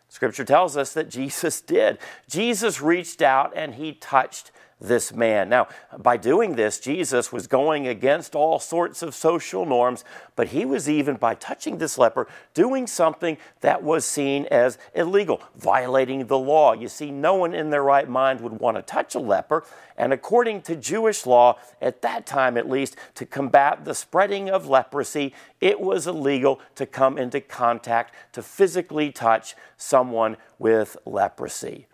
Scripture 0.09 0.45
tells 0.45 0.77
us 0.77 0.93
that 0.93 1.09
Jesus 1.09 1.63
did. 1.63 1.97
Jesus 2.29 2.83
reached 2.83 3.23
out 3.23 3.55
and 3.57 3.77
he 3.77 3.95
touched 3.95 4.51
this 4.83 5.15
man. 5.15 5.49
Now, 5.49 5.69
by 5.97 6.17
doing 6.17 6.57
this, 6.57 6.81
Jesus 6.81 7.33
was 7.33 7.47
going 7.47 7.87
against 7.87 8.35
all 8.35 8.59
sorts 8.59 9.03
of 9.03 9.15
social 9.15 9.65
norms, 9.65 10.05
but 10.37 10.49
he 10.49 10.65
was 10.65 10.89
even, 10.89 11.17
by 11.17 11.35
touching 11.35 11.79
this 11.79 11.97
leper, 11.97 12.29
doing 12.53 12.87
something 12.87 13.39
that 13.61 13.83
was 13.83 14.05
seen 14.05 14.47
as 14.47 14.79
illegal, 14.95 15.41
violating 15.55 16.27
the 16.27 16.39
law. 16.39 16.73
You 16.73 16.89
see, 16.89 17.11
no 17.11 17.35
one 17.35 17.55
in 17.55 17.71
their 17.71 17.83
right 17.83 18.09
mind 18.09 18.41
would 18.41 18.59
want 18.59 18.77
to 18.77 18.83
touch 18.83 19.15
a 19.15 19.21
leper, 19.21 19.65
and 19.97 20.13
according 20.13 20.63
to 20.63 20.75
Jewish 20.75 21.27
law, 21.27 21.59
at 21.81 22.03
that 22.03 22.27
time 22.27 22.57
at 22.57 22.69
least, 22.69 22.97
to 23.15 23.25
combat 23.25 23.85
the 23.85 23.95
spreading 23.95 24.51
of 24.51 24.69
leprosy, 24.69 25.33
it 25.61 25.81
was 25.81 26.07
illegal 26.07 26.61
to 26.75 26.87
come 26.87 27.19
into 27.19 27.41
contact, 27.41 28.15
to 28.33 28.43
physically 28.43 29.13
touch 29.13 29.55
someone 29.77 30.37
with 30.59 30.97
leprosy. 31.05 31.87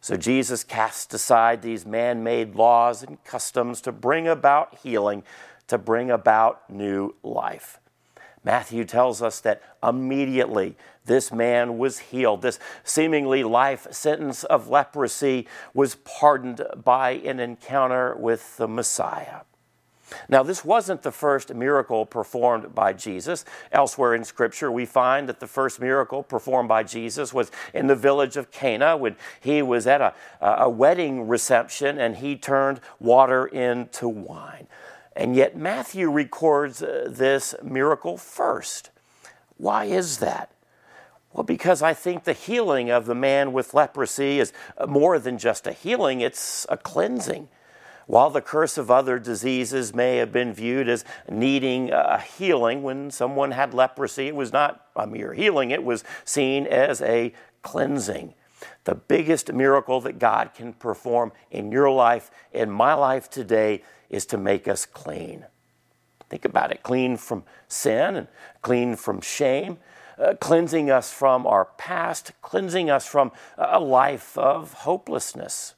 So 0.00 0.16
Jesus 0.16 0.64
cast 0.64 1.12
aside 1.12 1.60
these 1.60 1.84
man 1.84 2.24
made 2.24 2.54
laws 2.54 3.02
and 3.02 3.22
customs 3.22 3.80
to 3.82 3.92
bring 3.92 4.26
about 4.26 4.78
healing, 4.82 5.22
to 5.66 5.76
bring 5.76 6.10
about 6.10 6.68
new 6.70 7.14
life. 7.22 7.78
Matthew 8.42 8.86
tells 8.86 9.20
us 9.20 9.40
that 9.40 9.62
immediately 9.82 10.76
this 11.04 11.30
man 11.30 11.76
was 11.76 11.98
healed. 11.98 12.40
This 12.40 12.58
seemingly 12.82 13.44
life 13.44 13.86
sentence 13.90 14.44
of 14.44 14.68
leprosy 14.68 15.46
was 15.74 15.96
pardoned 15.96 16.62
by 16.82 17.10
an 17.10 17.38
encounter 17.38 18.16
with 18.16 18.56
the 18.56 18.68
Messiah. 18.68 19.40
Now, 20.28 20.42
this 20.42 20.64
wasn't 20.64 21.02
the 21.02 21.12
first 21.12 21.54
miracle 21.54 22.06
performed 22.06 22.74
by 22.74 22.92
Jesus. 22.92 23.44
Elsewhere 23.72 24.14
in 24.14 24.24
Scripture, 24.24 24.70
we 24.70 24.86
find 24.86 25.28
that 25.28 25.40
the 25.40 25.46
first 25.46 25.80
miracle 25.80 26.22
performed 26.22 26.68
by 26.68 26.82
Jesus 26.82 27.32
was 27.32 27.50
in 27.74 27.86
the 27.86 27.94
village 27.94 28.36
of 28.36 28.50
Cana 28.50 28.96
when 28.96 29.16
he 29.40 29.62
was 29.62 29.86
at 29.86 30.00
a, 30.00 30.14
a 30.40 30.68
wedding 30.68 31.28
reception 31.28 31.98
and 31.98 32.16
he 32.16 32.36
turned 32.36 32.80
water 32.98 33.46
into 33.46 34.08
wine. 34.08 34.66
And 35.14 35.34
yet, 35.36 35.56
Matthew 35.56 36.10
records 36.10 36.82
uh, 36.82 37.08
this 37.08 37.54
miracle 37.62 38.16
first. 38.16 38.90
Why 39.56 39.84
is 39.84 40.18
that? 40.18 40.50
Well, 41.32 41.44
because 41.44 41.82
I 41.82 41.94
think 41.94 42.24
the 42.24 42.32
healing 42.32 42.90
of 42.90 43.06
the 43.06 43.14
man 43.14 43.52
with 43.52 43.74
leprosy 43.74 44.40
is 44.40 44.52
more 44.88 45.18
than 45.18 45.38
just 45.38 45.66
a 45.66 45.72
healing, 45.72 46.20
it's 46.20 46.66
a 46.68 46.76
cleansing. 46.76 47.48
While 48.10 48.30
the 48.30 48.42
curse 48.42 48.76
of 48.76 48.90
other 48.90 49.20
diseases 49.20 49.94
may 49.94 50.16
have 50.16 50.32
been 50.32 50.52
viewed 50.52 50.88
as 50.88 51.04
needing 51.28 51.92
a 51.92 52.18
healing, 52.18 52.82
when 52.82 53.12
someone 53.12 53.52
had 53.52 53.72
leprosy, 53.72 54.26
it 54.26 54.34
was 54.34 54.52
not 54.52 54.84
a 54.96 55.06
mere 55.06 55.32
healing, 55.32 55.70
it 55.70 55.84
was 55.84 56.02
seen 56.24 56.66
as 56.66 57.00
a 57.02 57.32
cleansing. 57.62 58.34
The 58.82 58.96
biggest 58.96 59.52
miracle 59.52 60.00
that 60.00 60.18
God 60.18 60.54
can 60.54 60.72
perform 60.72 61.30
in 61.52 61.70
your 61.70 61.88
life, 61.88 62.32
in 62.52 62.68
my 62.68 62.94
life 62.94 63.30
today, 63.30 63.84
is 64.08 64.26
to 64.26 64.36
make 64.36 64.66
us 64.66 64.86
clean. 64.86 65.46
Think 66.28 66.44
about 66.44 66.72
it 66.72 66.82
clean 66.82 67.16
from 67.16 67.44
sin 67.68 68.16
and 68.16 68.26
clean 68.60 68.96
from 68.96 69.20
shame, 69.20 69.78
uh, 70.18 70.34
cleansing 70.40 70.90
us 70.90 71.12
from 71.12 71.46
our 71.46 71.66
past, 71.78 72.32
cleansing 72.42 72.90
us 72.90 73.06
from 73.06 73.30
a 73.56 73.78
life 73.78 74.36
of 74.36 74.72
hopelessness. 74.72 75.74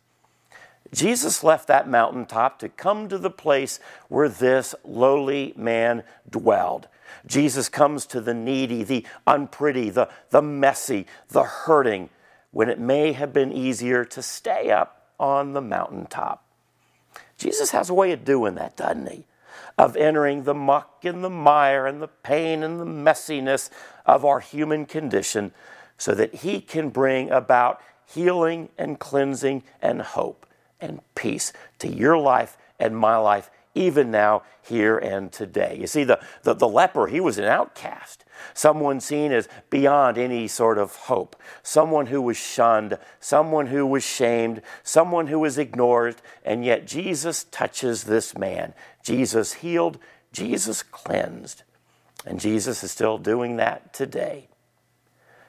Jesus 0.92 1.42
left 1.42 1.68
that 1.68 1.88
mountaintop 1.88 2.58
to 2.58 2.69
come 2.69 3.08
to 3.08 3.17
the 3.17 3.30
place 3.30 3.80
where 4.08 4.28
this 4.28 4.75
lowly 4.84 5.54
man 5.56 6.02
dwelled. 6.28 6.88
Jesus 7.26 7.69
comes 7.69 8.04
to 8.06 8.21
the 8.21 8.34
needy, 8.34 8.82
the 8.82 9.06
unpretty, 9.26 9.88
the, 9.88 10.08
the 10.30 10.43
messy, 10.43 11.06
the 11.28 11.45
hurting, 11.45 12.10
when 12.50 12.69
it 12.69 12.78
may 12.78 13.12
have 13.12 13.32
been 13.32 13.52
easier 13.52 14.04
to 14.04 14.23
stay 14.23 14.71
up 14.71 15.10
on 15.19 15.54
the 15.54 15.62
mountaintop. 15.62 16.45
Jesus 17.38 17.71
has 17.71 17.88
a 17.88 17.95
way 17.95 18.12
of 18.12 18.25
doing 18.25 18.54
that, 18.56 18.76
doesn't 18.76 19.10
he? 19.10 19.25
Of 19.78 19.97
entering 19.97 20.45
the 20.45 20.54
muck 20.54 21.04
and 21.04 21.25
the 21.25 21.30
mire 21.30 21.86
and 21.86 22.02
the 22.02 22.08
pain 22.08 22.62
and 22.62 22.78
the 22.78 22.84
messiness 22.84 23.71
of 24.04 24.25
our 24.25 24.40
human 24.40 24.84
condition 24.84 25.52
so 25.97 26.14
that 26.14 26.36
he 26.36 26.60
can 26.60 26.90
bring 26.90 27.30
about 27.30 27.80
healing 28.04 28.69
and 28.76 28.99
cleansing 28.99 29.62
and 29.80 30.02
hope 30.02 30.47
and 30.82 31.00
peace 31.14 31.52
to 31.78 31.88
your 31.88 32.18
life 32.18 32.58
and 32.78 32.97
my 32.97 33.16
life, 33.16 33.50
even 33.75 34.10
now, 34.10 34.42
here 34.60 34.99
and 34.99 35.32
today. 35.32 35.78
You 35.80 35.86
see, 35.86 36.04
the, 36.04 36.21
the, 36.42 36.52
the, 36.52 36.68
leper, 36.68 37.06
he 37.06 37.21
was 37.21 37.38
an 37.38 37.45
outcast, 37.45 38.25
someone 38.52 39.00
seen 39.00 39.32
as 39.32 39.49
beyond 39.71 40.18
any 40.18 40.47
sort 40.49 40.76
of 40.76 40.95
hope, 40.95 41.36
someone 41.62 42.06
who 42.06 42.21
was 42.21 42.36
shunned, 42.36 42.99
someone 43.21 43.68
who 43.68 43.86
was 43.86 44.04
shamed, 44.04 44.60
someone 44.82 45.28
who 45.28 45.38
was 45.38 45.56
ignored, 45.56 46.16
and 46.45 46.64
yet 46.64 46.86
Jesus 46.86 47.45
touches 47.45 48.04
this 48.04 48.36
man. 48.36 48.75
Jesus 49.02 49.54
healed, 49.54 49.99
Jesus 50.32 50.82
cleansed, 50.82 51.62
and 52.26 52.40
Jesus 52.40 52.84
is 52.84 52.90
still 52.90 53.16
doing 53.16 53.56
that 53.56 53.95
today. 53.95 54.49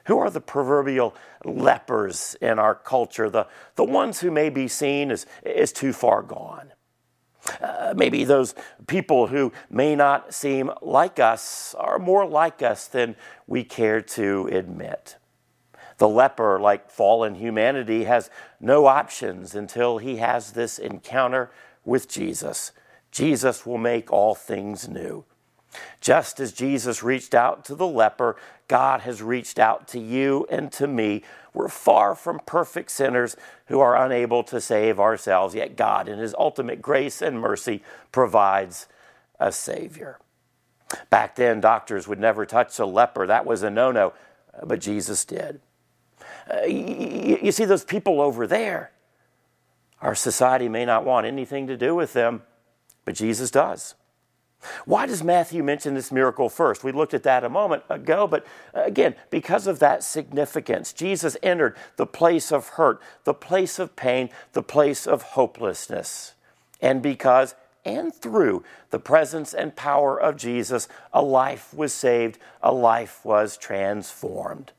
Who 0.06 0.18
are 0.18 0.30
the 0.30 0.40
proverbial 0.40 1.14
lepers 1.44 2.36
in 2.40 2.58
our 2.58 2.74
culture, 2.74 3.30
the, 3.30 3.46
the 3.76 3.84
ones 3.84 4.20
who 4.20 4.30
may 4.30 4.50
be 4.50 4.68
seen 4.68 5.10
as, 5.10 5.26
as 5.44 5.72
too 5.72 5.92
far 5.92 6.22
gone? 6.22 6.72
Uh, 7.60 7.92
maybe 7.96 8.24
those 8.24 8.54
people 8.86 9.26
who 9.26 9.52
may 9.70 9.94
not 9.94 10.32
seem 10.32 10.70
like 10.80 11.18
us 11.18 11.74
are 11.78 11.98
more 11.98 12.26
like 12.26 12.62
us 12.62 12.86
than 12.86 13.16
we 13.46 13.64
care 13.64 14.00
to 14.00 14.48
admit. 14.50 15.16
The 15.98 16.08
leper, 16.08 16.58
like 16.58 16.90
fallen 16.90 17.34
humanity, 17.34 18.04
has 18.04 18.30
no 18.60 18.86
options 18.86 19.54
until 19.54 19.98
he 19.98 20.16
has 20.16 20.52
this 20.52 20.78
encounter 20.78 21.50
with 21.84 22.08
Jesus. 22.08 22.72
Jesus 23.10 23.64
will 23.64 23.78
make 23.78 24.12
all 24.12 24.34
things 24.34 24.88
new. 24.88 25.24
Just 26.00 26.40
as 26.40 26.52
Jesus 26.52 27.02
reached 27.02 27.34
out 27.34 27.64
to 27.66 27.74
the 27.74 27.86
leper, 27.86 28.36
God 28.68 29.00
has 29.02 29.22
reached 29.22 29.58
out 29.58 29.88
to 29.88 29.98
you 29.98 30.46
and 30.50 30.70
to 30.72 30.86
me. 30.86 31.22
We're 31.52 31.68
far 31.68 32.14
from 32.14 32.40
perfect 32.46 32.90
sinners 32.90 33.36
who 33.66 33.80
are 33.80 33.96
unable 33.96 34.42
to 34.44 34.60
save 34.60 34.98
ourselves, 34.98 35.54
yet 35.54 35.76
God, 35.76 36.08
in 36.08 36.18
His 36.18 36.34
ultimate 36.38 36.82
grace 36.82 37.22
and 37.22 37.40
mercy, 37.40 37.82
provides 38.12 38.86
a 39.38 39.52
Savior. 39.52 40.18
Back 41.10 41.36
then, 41.36 41.60
doctors 41.60 42.06
would 42.08 42.20
never 42.20 42.46
touch 42.46 42.78
a 42.78 42.86
leper. 42.86 43.26
That 43.26 43.46
was 43.46 43.62
a 43.62 43.70
no 43.70 43.90
no, 43.90 44.12
but 44.62 44.80
Jesus 44.80 45.24
did. 45.24 45.60
Uh, 46.52 46.62
you, 46.66 47.38
you 47.42 47.52
see, 47.52 47.64
those 47.64 47.84
people 47.84 48.20
over 48.20 48.46
there, 48.46 48.92
our 50.02 50.14
society 50.14 50.68
may 50.68 50.84
not 50.84 51.04
want 51.04 51.26
anything 51.26 51.66
to 51.66 51.76
do 51.76 51.94
with 51.94 52.12
them, 52.12 52.42
but 53.04 53.14
Jesus 53.14 53.50
does. 53.50 53.94
Why 54.84 55.06
does 55.06 55.22
Matthew 55.22 55.62
mention 55.62 55.94
this 55.94 56.12
miracle 56.12 56.48
first? 56.48 56.84
We 56.84 56.92
looked 56.92 57.14
at 57.14 57.22
that 57.24 57.44
a 57.44 57.48
moment 57.48 57.82
ago, 57.88 58.26
but 58.26 58.46
uh, 58.74 58.82
again, 58.82 59.14
because 59.30 59.66
of 59.66 59.78
that 59.78 60.02
significance, 60.02 60.92
Jesus 60.92 61.36
entered 61.42 61.76
the 61.96 62.06
place 62.06 62.52
of 62.52 62.68
hurt, 62.68 63.00
the 63.24 63.34
place 63.34 63.78
of 63.78 63.96
pain, 63.96 64.30
the 64.52 64.62
place 64.62 65.06
of 65.06 65.22
hopelessness. 65.22 66.34
And 66.80 67.02
because 67.02 67.54
and 67.84 68.14
through 68.14 68.64
the 68.90 68.98
presence 68.98 69.52
and 69.52 69.76
power 69.76 70.18
of 70.20 70.36
Jesus, 70.36 70.88
a 71.12 71.22
life 71.22 71.72
was 71.74 71.92
saved, 71.92 72.38
a 72.62 72.72
life 72.72 73.20
was 73.24 73.56
transformed. 73.56 74.72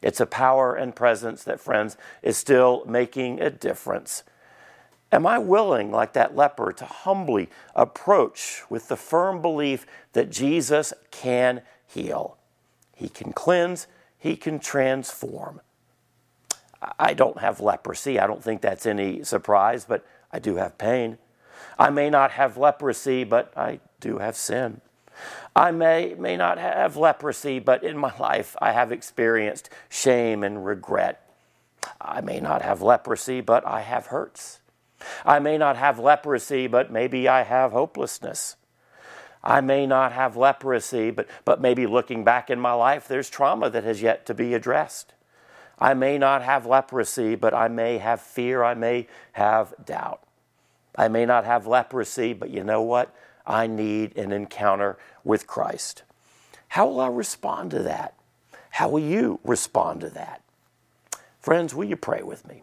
It's 0.00 0.20
a 0.20 0.26
power 0.26 0.74
and 0.74 0.94
presence 0.94 1.44
that, 1.44 1.60
friends, 1.60 1.96
is 2.22 2.36
still 2.36 2.84
making 2.86 3.40
a 3.40 3.50
difference. 3.50 4.22
Am 5.14 5.28
I 5.28 5.38
willing, 5.38 5.92
like 5.92 6.12
that 6.14 6.34
leper, 6.34 6.72
to 6.72 6.84
humbly 6.84 7.48
approach 7.76 8.62
with 8.68 8.88
the 8.88 8.96
firm 8.96 9.40
belief 9.40 9.86
that 10.12 10.28
Jesus 10.28 10.92
can 11.12 11.62
heal? 11.86 12.36
He 12.96 13.08
can 13.08 13.32
cleanse, 13.32 13.86
He 14.18 14.36
can 14.36 14.58
transform. 14.58 15.60
I 16.98 17.14
don't 17.14 17.38
have 17.38 17.60
leprosy. 17.60 18.18
I 18.18 18.26
don't 18.26 18.42
think 18.42 18.60
that's 18.60 18.86
any 18.86 19.22
surprise, 19.22 19.84
but 19.84 20.04
I 20.32 20.40
do 20.40 20.56
have 20.56 20.78
pain. 20.78 21.18
I 21.78 21.90
may 21.90 22.10
not 22.10 22.32
have 22.32 22.56
leprosy, 22.56 23.22
but 23.22 23.52
I 23.56 23.78
do 24.00 24.18
have 24.18 24.34
sin. 24.34 24.80
I 25.54 25.70
may, 25.70 26.14
may 26.18 26.36
not 26.36 26.58
have 26.58 26.96
leprosy, 26.96 27.60
but 27.60 27.84
in 27.84 27.96
my 27.96 28.12
life 28.18 28.56
I 28.60 28.72
have 28.72 28.90
experienced 28.90 29.70
shame 29.88 30.42
and 30.42 30.66
regret. 30.66 31.20
I 32.00 32.20
may 32.20 32.40
not 32.40 32.62
have 32.62 32.82
leprosy, 32.82 33.40
but 33.40 33.64
I 33.64 33.82
have 33.82 34.06
hurts. 34.06 34.58
I 35.24 35.38
may 35.38 35.58
not 35.58 35.76
have 35.76 35.98
leprosy, 35.98 36.66
but 36.66 36.92
maybe 36.92 37.28
I 37.28 37.42
have 37.42 37.72
hopelessness. 37.72 38.56
I 39.42 39.60
may 39.60 39.86
not 39.86 40.12
have 40.12 40.36
leprosy, 40.36 41.10
but, 41.10 41.28
but 41.44 41.60
maybe 41.60 41.86
looking 41.86 42.24
back 42.24 42.48
in 42.48 42.58
my 42.58 42.72
life, 42.72 43.06
there's 43.06 43.28
trauma 43.28 43.68
that 43.70 43.84
has 43.84 44.00
yet 44.00 44.24
to 44.26 44.34
be 44.34 44.54
addressed. 44.54 45.12
I 45.78 45.92
may 45.94 46.16
not 46.16 46.42
have 46.42 46.66
leprosy, 46.66 47.34
but 47.34 47.52
I 47.52 47.68
may 47.68 47.98
have 47.98 48.20
fear. 48.20 48.62
I 48.64 48.74
may 48.74 49.06
have 49.32 49.74
doubt. 49.84 50.22
I 50.96 51.08
may 51.08 51.26
not 51.26 51.44
have 51.44 51.66
leprosy, 51.66 52.32
but 52.32 52.50
you 52.50 52.64
know 52.64 52.82
what? 52.82 53.14
I 53.46 53.66
need 53.66 54.16
an 54.16 54.32
encounter 54.32 54.96
with 55.24 55.46
Christ. 55.46 56.04
How 56.68 56.86
will 56.86 57.00
I 57.00 57.08
respond 57.08 57.70
to 57.72 57.82
that? 57.82 58.14
How 58.70 58.88
will 58.88 59.00
you 59.00 59.40
respond 59.44 60.00
to 60.00 60.10
that? 60.10 60.42
Friends, 61.40 61.74
will 61.74 61.84
you 61.84 61.96
pray 61.96 62.22
with 62.22 62.48
me? 62.48 62.62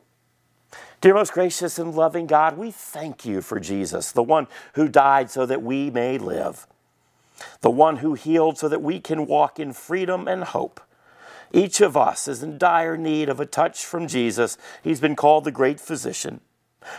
Dear 1.02 1.16
most 1.16 1.34
gracious 1.34 1.80
and 1.80 1.96
loving 1.96 2.28
God, 2.28 2.60
we 2.60 2.70
thank 2.70 3.26
you 3.26 3.42
for 3.42 3.60
Jesus, 3.60 4.12
the 4.12 4.22
one 4.22 4.48
who 4.76 4.88
died 4.88 5.32
so 5.32 5.48
that 5.48 5.64
we 5.64 5.90
may 5.90 6.20
live, 6.20 6.68
the 7.62 7.72
one 7.72 7.98
who 7.98 8.14
healed 8.14 8.60
so 8.60 8.70
that 8.70 8.84
we 8.84 9.00
can 9.00 9.26
walk 9.26 9.60
in 9.60 9.74
freedom 9.74 10.28
and 10.28 10.44
hope. 10.44 10.80
Each 11.52 11.82
of 11.82 11.98
us 11.98 12.28
is 12.28 12.44
in 12.44 12.60
dire 12.60 12.98
need 12.98 13.30
of 13.30 13.40
a 13.40 13.48
touch 13.48 13.84
from 13.84 14.08
Jesus. 14.08 14.60
He's 14.84 15.00
been 15.00 15.16
called 15.16 15.44
the 15.44 15.52
great 15.52 15.80
physician. 15.80 16.40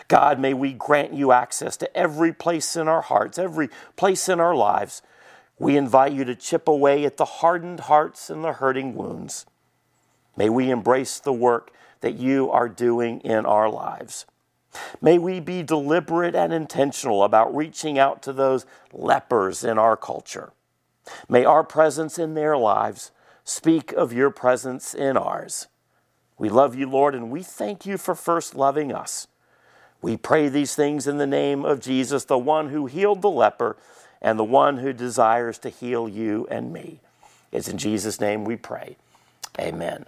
God, 0.08 0.40
may 0.40 0.52
we 0.52 0.72
grant 0.72 1.12
you 1.14 1.30
access 1.30 1.76
to 1.76 1.96
every 1.96 2.32
place 2.32 2.74
in 2.74 2.88
our 2.88 3.02
hearts, 3.02 3.38
every 3.38 3.70
place 3.94 4.28
in 4.28 4.40
our 4.40 4.54
lives. 4.54 5.00
We 5.60 5.76
invite 5.76 6.12
you 6.12 6.24
to 6.24 6.34
chip 6.34 6.66
away 6.66 7.04
at 7.04 7.18
the 7.18 7.24
hardened 7.24 7.80
hearts 7.80 8.30
and 8.30 8.42
the 8.42 8.54
hurting 8.54 8.96
wounds. 8.96 9.46
May 10.36 10.48
we 10.48 10.70
embrace 10.70 11.20
the 11.20 11.32
work 11.32 11.70
that 12.02 12.14
you 12.14 12.50
are 12.50 12.68
doing 12.68 13.20
in 13.20 13.46
our 13.46 13.68
lives. 13.68 14.26
May 15.00 15.18
we 15.18 15.40
be 15.40 15.62
deliberate 15.62 16.34
and 16.34 16.52
intentional 16.52 17.24
about 17.24 17.54
reaching 17.54 17.98
out 17.98 18.22
to 18.22 18.32
those 18.32 18.66
lepers 18.92 19.64
in 19.64 19.78
our 19.78 19.96
culture. 19.96 20.52
May 21.28 21.44
our 21.44 21.64
presence 21.64 22.18
in 22.18 22.34
their 22.34 22.56
lives 22.56 23.10
speak 23.44 23.92
of 23.92 24.12
your 24.12 24.30
presence 24.30 24.94
in 24.94 25.16
ours. 25.16 25.66
We 26.38 26.48
love 26.48 26.74
you, 26.74 26.88
Lord, 26.88 27.14
and 27.14 27.30
we 27.30 27.42
thank 27.42 27.86
you 27.86 27.98
for 27.98 28.14
first 28.14 28.54
loving 28.54 28.92
us. 28.92 29.26
We 30.00 30.16
pray 30.16 30.48
these 30.48 30.74
things 30.74 31.06
in 31.06 31.18
the 31.18 31.26
name 31.26 31.64
of 31.64 31.80
Jesus, 31.80 32.24
the 32.24 32.38
one 32.38 32.70
who 32.70 32.86
healed 32.86 33.22
the 33.22 33.30
leper 33.30 33.76
and 34.20 34.38
the 34.38 34.44
one 34.44 34.78
who 34.78 34.92
desires 34.92 35.58
to 35.58 35.68
heal 35.68 36.08
you 36.08 36.46
and 36.50 36.72
me. 36.72 37.00
It's 37.52 37.68
in 37.68 37.78
Jesus' 37.78 38.20
name 38.20 38.44
we 38.44 38.56
pray. 38.56 38.96
Amen. 39.58 40.06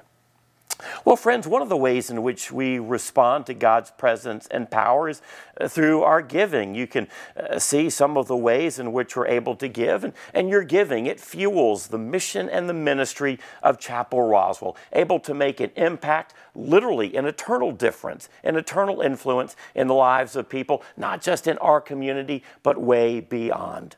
Well, 1.05 1.17
friends, 1.17 1.47
one 1.47 1.63
of 1.63 1.69
the 1.69 1.77
ways 1.77 2.11
in 2.11 2.23
which 2.23 2.51
we 2.51 2.79
respond 2.79 3.47
to 3.47 3.55
God's 3.55 3.91
presence 3.93 4.49
and 4.51 4.71
power 4.71 5.09
is 5.09 5.23
uh, 5.61 5.69
through 5.69 6.03
our 6.03 6.21
giving. 6.21 6.75
You 6.75 6.87
can 6.87 7.09
uh, 7.37 7.59
see 7.59 7.89
some 7.91 8.17
of 8.17 8.27
the 8.27 8.37
ways 8.37 8.79
in 8.79 8.93
which 8.93 9.17
we're 9.17 9.29
able 9.29 9.55
to 9.57 9.69
give, 9.69 10.03
and, 10.03 10.13
and 10.33 10.49
your 10.49 10.65
giving, 10.65 11.07
it 11.07 11.21
fuels 11.21 11.89
the 11.89 11.99
mission 11.99 12.49
and 12.49 12.69
the 12.69 12.75
ministry 12.75 13.39
of 13.63 13.79
Chapel 13.79 14.23
Roswell, 14.23 14.77
able 14.93 15.21
to 15.21 15.35
make 15.35 15.61
an 15.61 15.71
impact, 15.77 16.35
literally 16.55 17.17
an 17.17 17.27
eternal 17.27 17.71
difference, 17.71 18.29
an 18.43 18.57
eternal 18.57 19.01
influence 19.01 19.55
in 19.75 19.87
the 19.87 19.95
lives 19.95 20.35
of 20.35 20.49
people, 20.49 20.83
not 20.97 21.23
just 21.23 21.47
in 21.47 21.57
our 21.59 21.81
community, 21.81 22.43
but 22.63 22.81
way 22.81 23.21
beyond. 23.21 23.97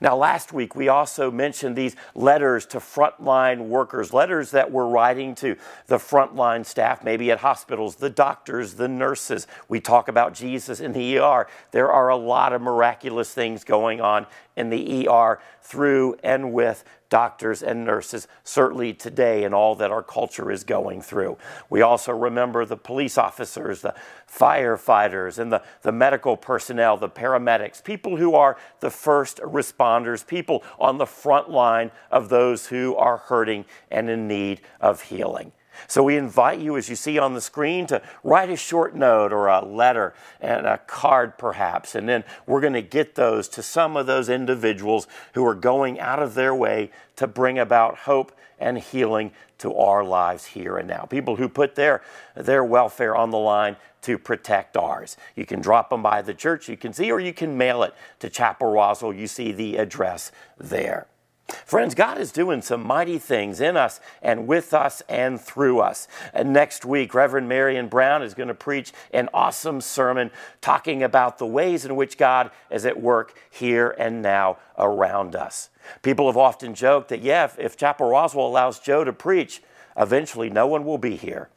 Now, 0.00 0.16
last 0.16 0.52
week 0.52 0.74
we 0.74 0.88
also 0.88 1.30
mentioned 1.30 1.76
these 1.76 1.96
letters 2.14 2.66
to 2.66 2.78
frontline 2.78 3.68
workers, 3.68 4.12
letters 4.12 4.50
that 4.52 4.70
we're 4.70 4.88
writing 4.88 5.34
to 5.36 5.56
the 5.86 5.98
frontline 5.98 6.64
staff, 6.64 7.04
maybe 7.04 7.30
at 7.30 7.38
hospitals, 7.38 7.96
the 7.96 8.10
doctors, 8.10 8.74
the 8.74 8.88
nurses. 8.88 9.46
We 9.68 9.80
talk 9.80 10.08
about 10.08 10.34
Jesus 10.34 10.80
in 10.80 10.92
the 10.92 11.18
ER. 11.18 11.46
There 11.70 11.90
are 11.90 12.08
a 12.08 12.16
lot 12.16 12.52
of 12.52 12.62
miraculous 12.62 13.32
things 13.32 13.64
going 13.64 14.00
on 14.00 14.26
in 14.56 14.70
the 14.70 15.08
ER 15.08 15.40
through 15.62 16.16
and 16.22 16.52
with 16.52 16.84
doctors 17.08 17.62
and 17.62 17.84
nurses, 17.84 18.28
certainly 18.44 18.92
today 18.92 19.44
and 19.44 19.54
all 19.54 19.74
that 19.76 19.90
our 19.90 20.02
culture 20.02 20.50
is 20.50 20.64
going 20.64 21.02
through. 21.02 21.36
We 21.70 21.82
also 21.82 22.12
remember 22.12 22.64
the 22.64 22.76
police 22.76 23.18
officers, 23.18 23.82
the 23.82 23.94
firefighters, 24.30 25.38
and 25.38 25.52
the, 25.52 25.62
the 25.82 25.92
medical 25.92 26.36
personnel, 26.36 26.96
the 26.96 27.08
paramedics, 27.08 27.82
people 27.82 28.16
who 28.16 28.34
are 28.34 28.56
the 28.80 28.90
first 28.90 29.38
responders, 29.38 30.26
people 30.26 30.64
on 30.78 30.98
the 30.98 31.06
front 31.06 31.50
line 31.50 31.90
of 32.10 32.28
those 32.28 32.66
who 32.66 32.96
are 32.96 33.16
hurting 33.16 33.64
and 33.90 34.10
in 34.10 34.26
need 34.26 34.60
of 34.80 35.02
healing. 35.02 35.52
So 35.88 36.02
we 36.02 36.16
invite 36.16 36.60
you, 36.60 36.76
as 36.76 36.88
you 36.88 36.96
see 36.96 37.18
on 37.18 37.34
the 37.34 37.40
screen, 37.40 37.86
to 37.88 38.02
write 38.22 38.50
a 38.50 38.56
short 38.56 38.94
note 38.94 39.32
or 39.32 39.48
a 39.48 39.64
letter 39.64 40.14
and 40.40 40.66
a 40.66 40.78
card 40.78 41.38
perhaps. 41.38 41.94
And 41.94 42.08
then 42.08 42.24
we're 42.46 42.60
going 42.60 42.72
to 42.72 42.82
get 42.82 43.14
those 43.14 43.48
to 43.50 43.62
some 43.62 43.96
of 43.96 44.06
those 44.06 44.28
individuals 44.28 45.06
who 45.34 45.44
are 45.46 45.54
going 45.54 46.00
out 46.00 46.22
of 46.22 46.34
their 46.34 46.54
way 46.54 46.90
to 47.16 47.26
bring 47.26 47.58
about 47.58 47.98
hope 47.98 48.32
and 48.58 48.78
healing 48.78 49.32
to 49.58 49.74
our 49.74 50.04
lives 50.04 50.46
here 50.46 50.76
and 50.78 50.88
now. 50.88 51.04
People 51.04 51.36
who 51.36 51.48
put 51.48 51.74
their, 51.74 52.02
their 52.34 52.64
welfare 52.64 53.16
on 53.16 53.30
the 53.30 53.38
line 53.38 53.76
to 54.02 54.18
protect 54.18 54.76
ours. 54.76 55.16
You 55.34 55.46
can 55.46 55.60
drop 55.60 55.90
them 55.90 56.02
by 56.02 56.22
the 56.22 56.34
church, 56.34 56.68
you 56.68 56.76
can 56.76 56.92
see, 56.92 57.10
or 57.10 57.20
you 57.20 57.32
can 57.32 57.56
mail 57.56 57.82
it 57.82 57.94
to 58.20 58.30
Chapel 58.30 58.70
Roswell. 58.70 59.12
You 59.12 59.26
see 59.26 59.52
the 59.52 59.76
address 59.76 60.30
there. 60.58 61.06
Friends, 61.48 61.94
God 61.94 62.18
is 62.18 62.32
doing 62.32 62.60
some 62.60 62.84
mighty 62.84 63.18
things 63.18 63.60
in 63.60 63.76
us 63.76 64.00
and 64.20 64.48
with 64.48 64.74
us 64.74 65.02
and 65.08 65.40
through 65.40 65.78
us. 65.78 66.08
And 66.34 66.52
next 66.52 66.84
week, 66.84 67.14
Reverend 67.14 67.48
Marion 67.48 67.86
Brown 67.88 68.22
is 68.22 68.34
going 68.34 68.48
to 68.48 68.54
preach 68.54 68.92
an 69.12 69.28
awesome 69.32 69.80
sermon 69.80 70.32
talking 70.60 71.04
about 71.04 71.38
the 71.38 71.46
ways 71.46 71.84
in 71.84 71.94
which 71.94 72.18
God 72.18 72.50
is 72.70 72.84
at 72.84 73.00
work 73.00 73.38
here 73.48 73.94
and 73.96 74.22
now 74.22 74.58
around 74.76 75.36
us. 75.36 75.70
People 76.02 76.26
have 76.26 76.36
often 76.36 76.74
joked 76.74 77.10
that, 77.10 77.22
yeah, 77.22 77.44
if, 77.44 77.58
if 77.60 77.76
Chapel 77.76 78.08
Roswell 78.08 78.48
allows 78.48 78.80
Joe 78.80 79.04
to 79.04 79.12
preach, 79.12 79.62
eventually 79.96 80.50
no 80.50 80.66
one 80.66 80.84
will 80.84 80.98
be 80.98 81.14
here. 81.14 81.48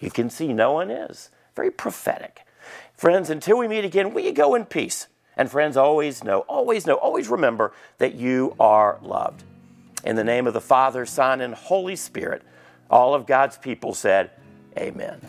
You 0.00 0.10
can 0.10 0.30
see 0.30 0.52
no 0.52 0.72
one 0.72 0.90
is. 0.90 1.30
Very 1.54 1.70
prophetic. 1.70 2.40
Friends, 2.96 3.30
until 3.30 3.58
we 3.58 3.68
meet 3.68 3.84
again, 3.84 4.12
will 4.12 4.24
you 4.24 4.32
go 4.32 4.54
in 4.56 4.64
peace? 4.64 5.06
And 5.36 5.50
friends, 5.50 5.76
always 5.76 6.24
know, 6.24 6.40
always 6.40 6.86
know, 6.86 6.94
always 6.94 7.28
remember 7.28 7.72
that 7.98 8.14
you 8.14 8.56
are 8.58 8.98
loved. 9.02 9.44
In 10.04 10.16
the 10.16 10.24
name 10.24 10.46
of 10.46 10.54
the 10.54 10.60
Father, 10.60 11.04
Son, 11.04 11.40
and 11.40 11.54
Holy 11.54 11.96
Spirit, 11.96 12.42
all 12.90 13.14
of 13.14 13.26
God's 13.26 13.58
people 13.58 13.92
said, 13.92 14.30
Amen. 14.78 15.20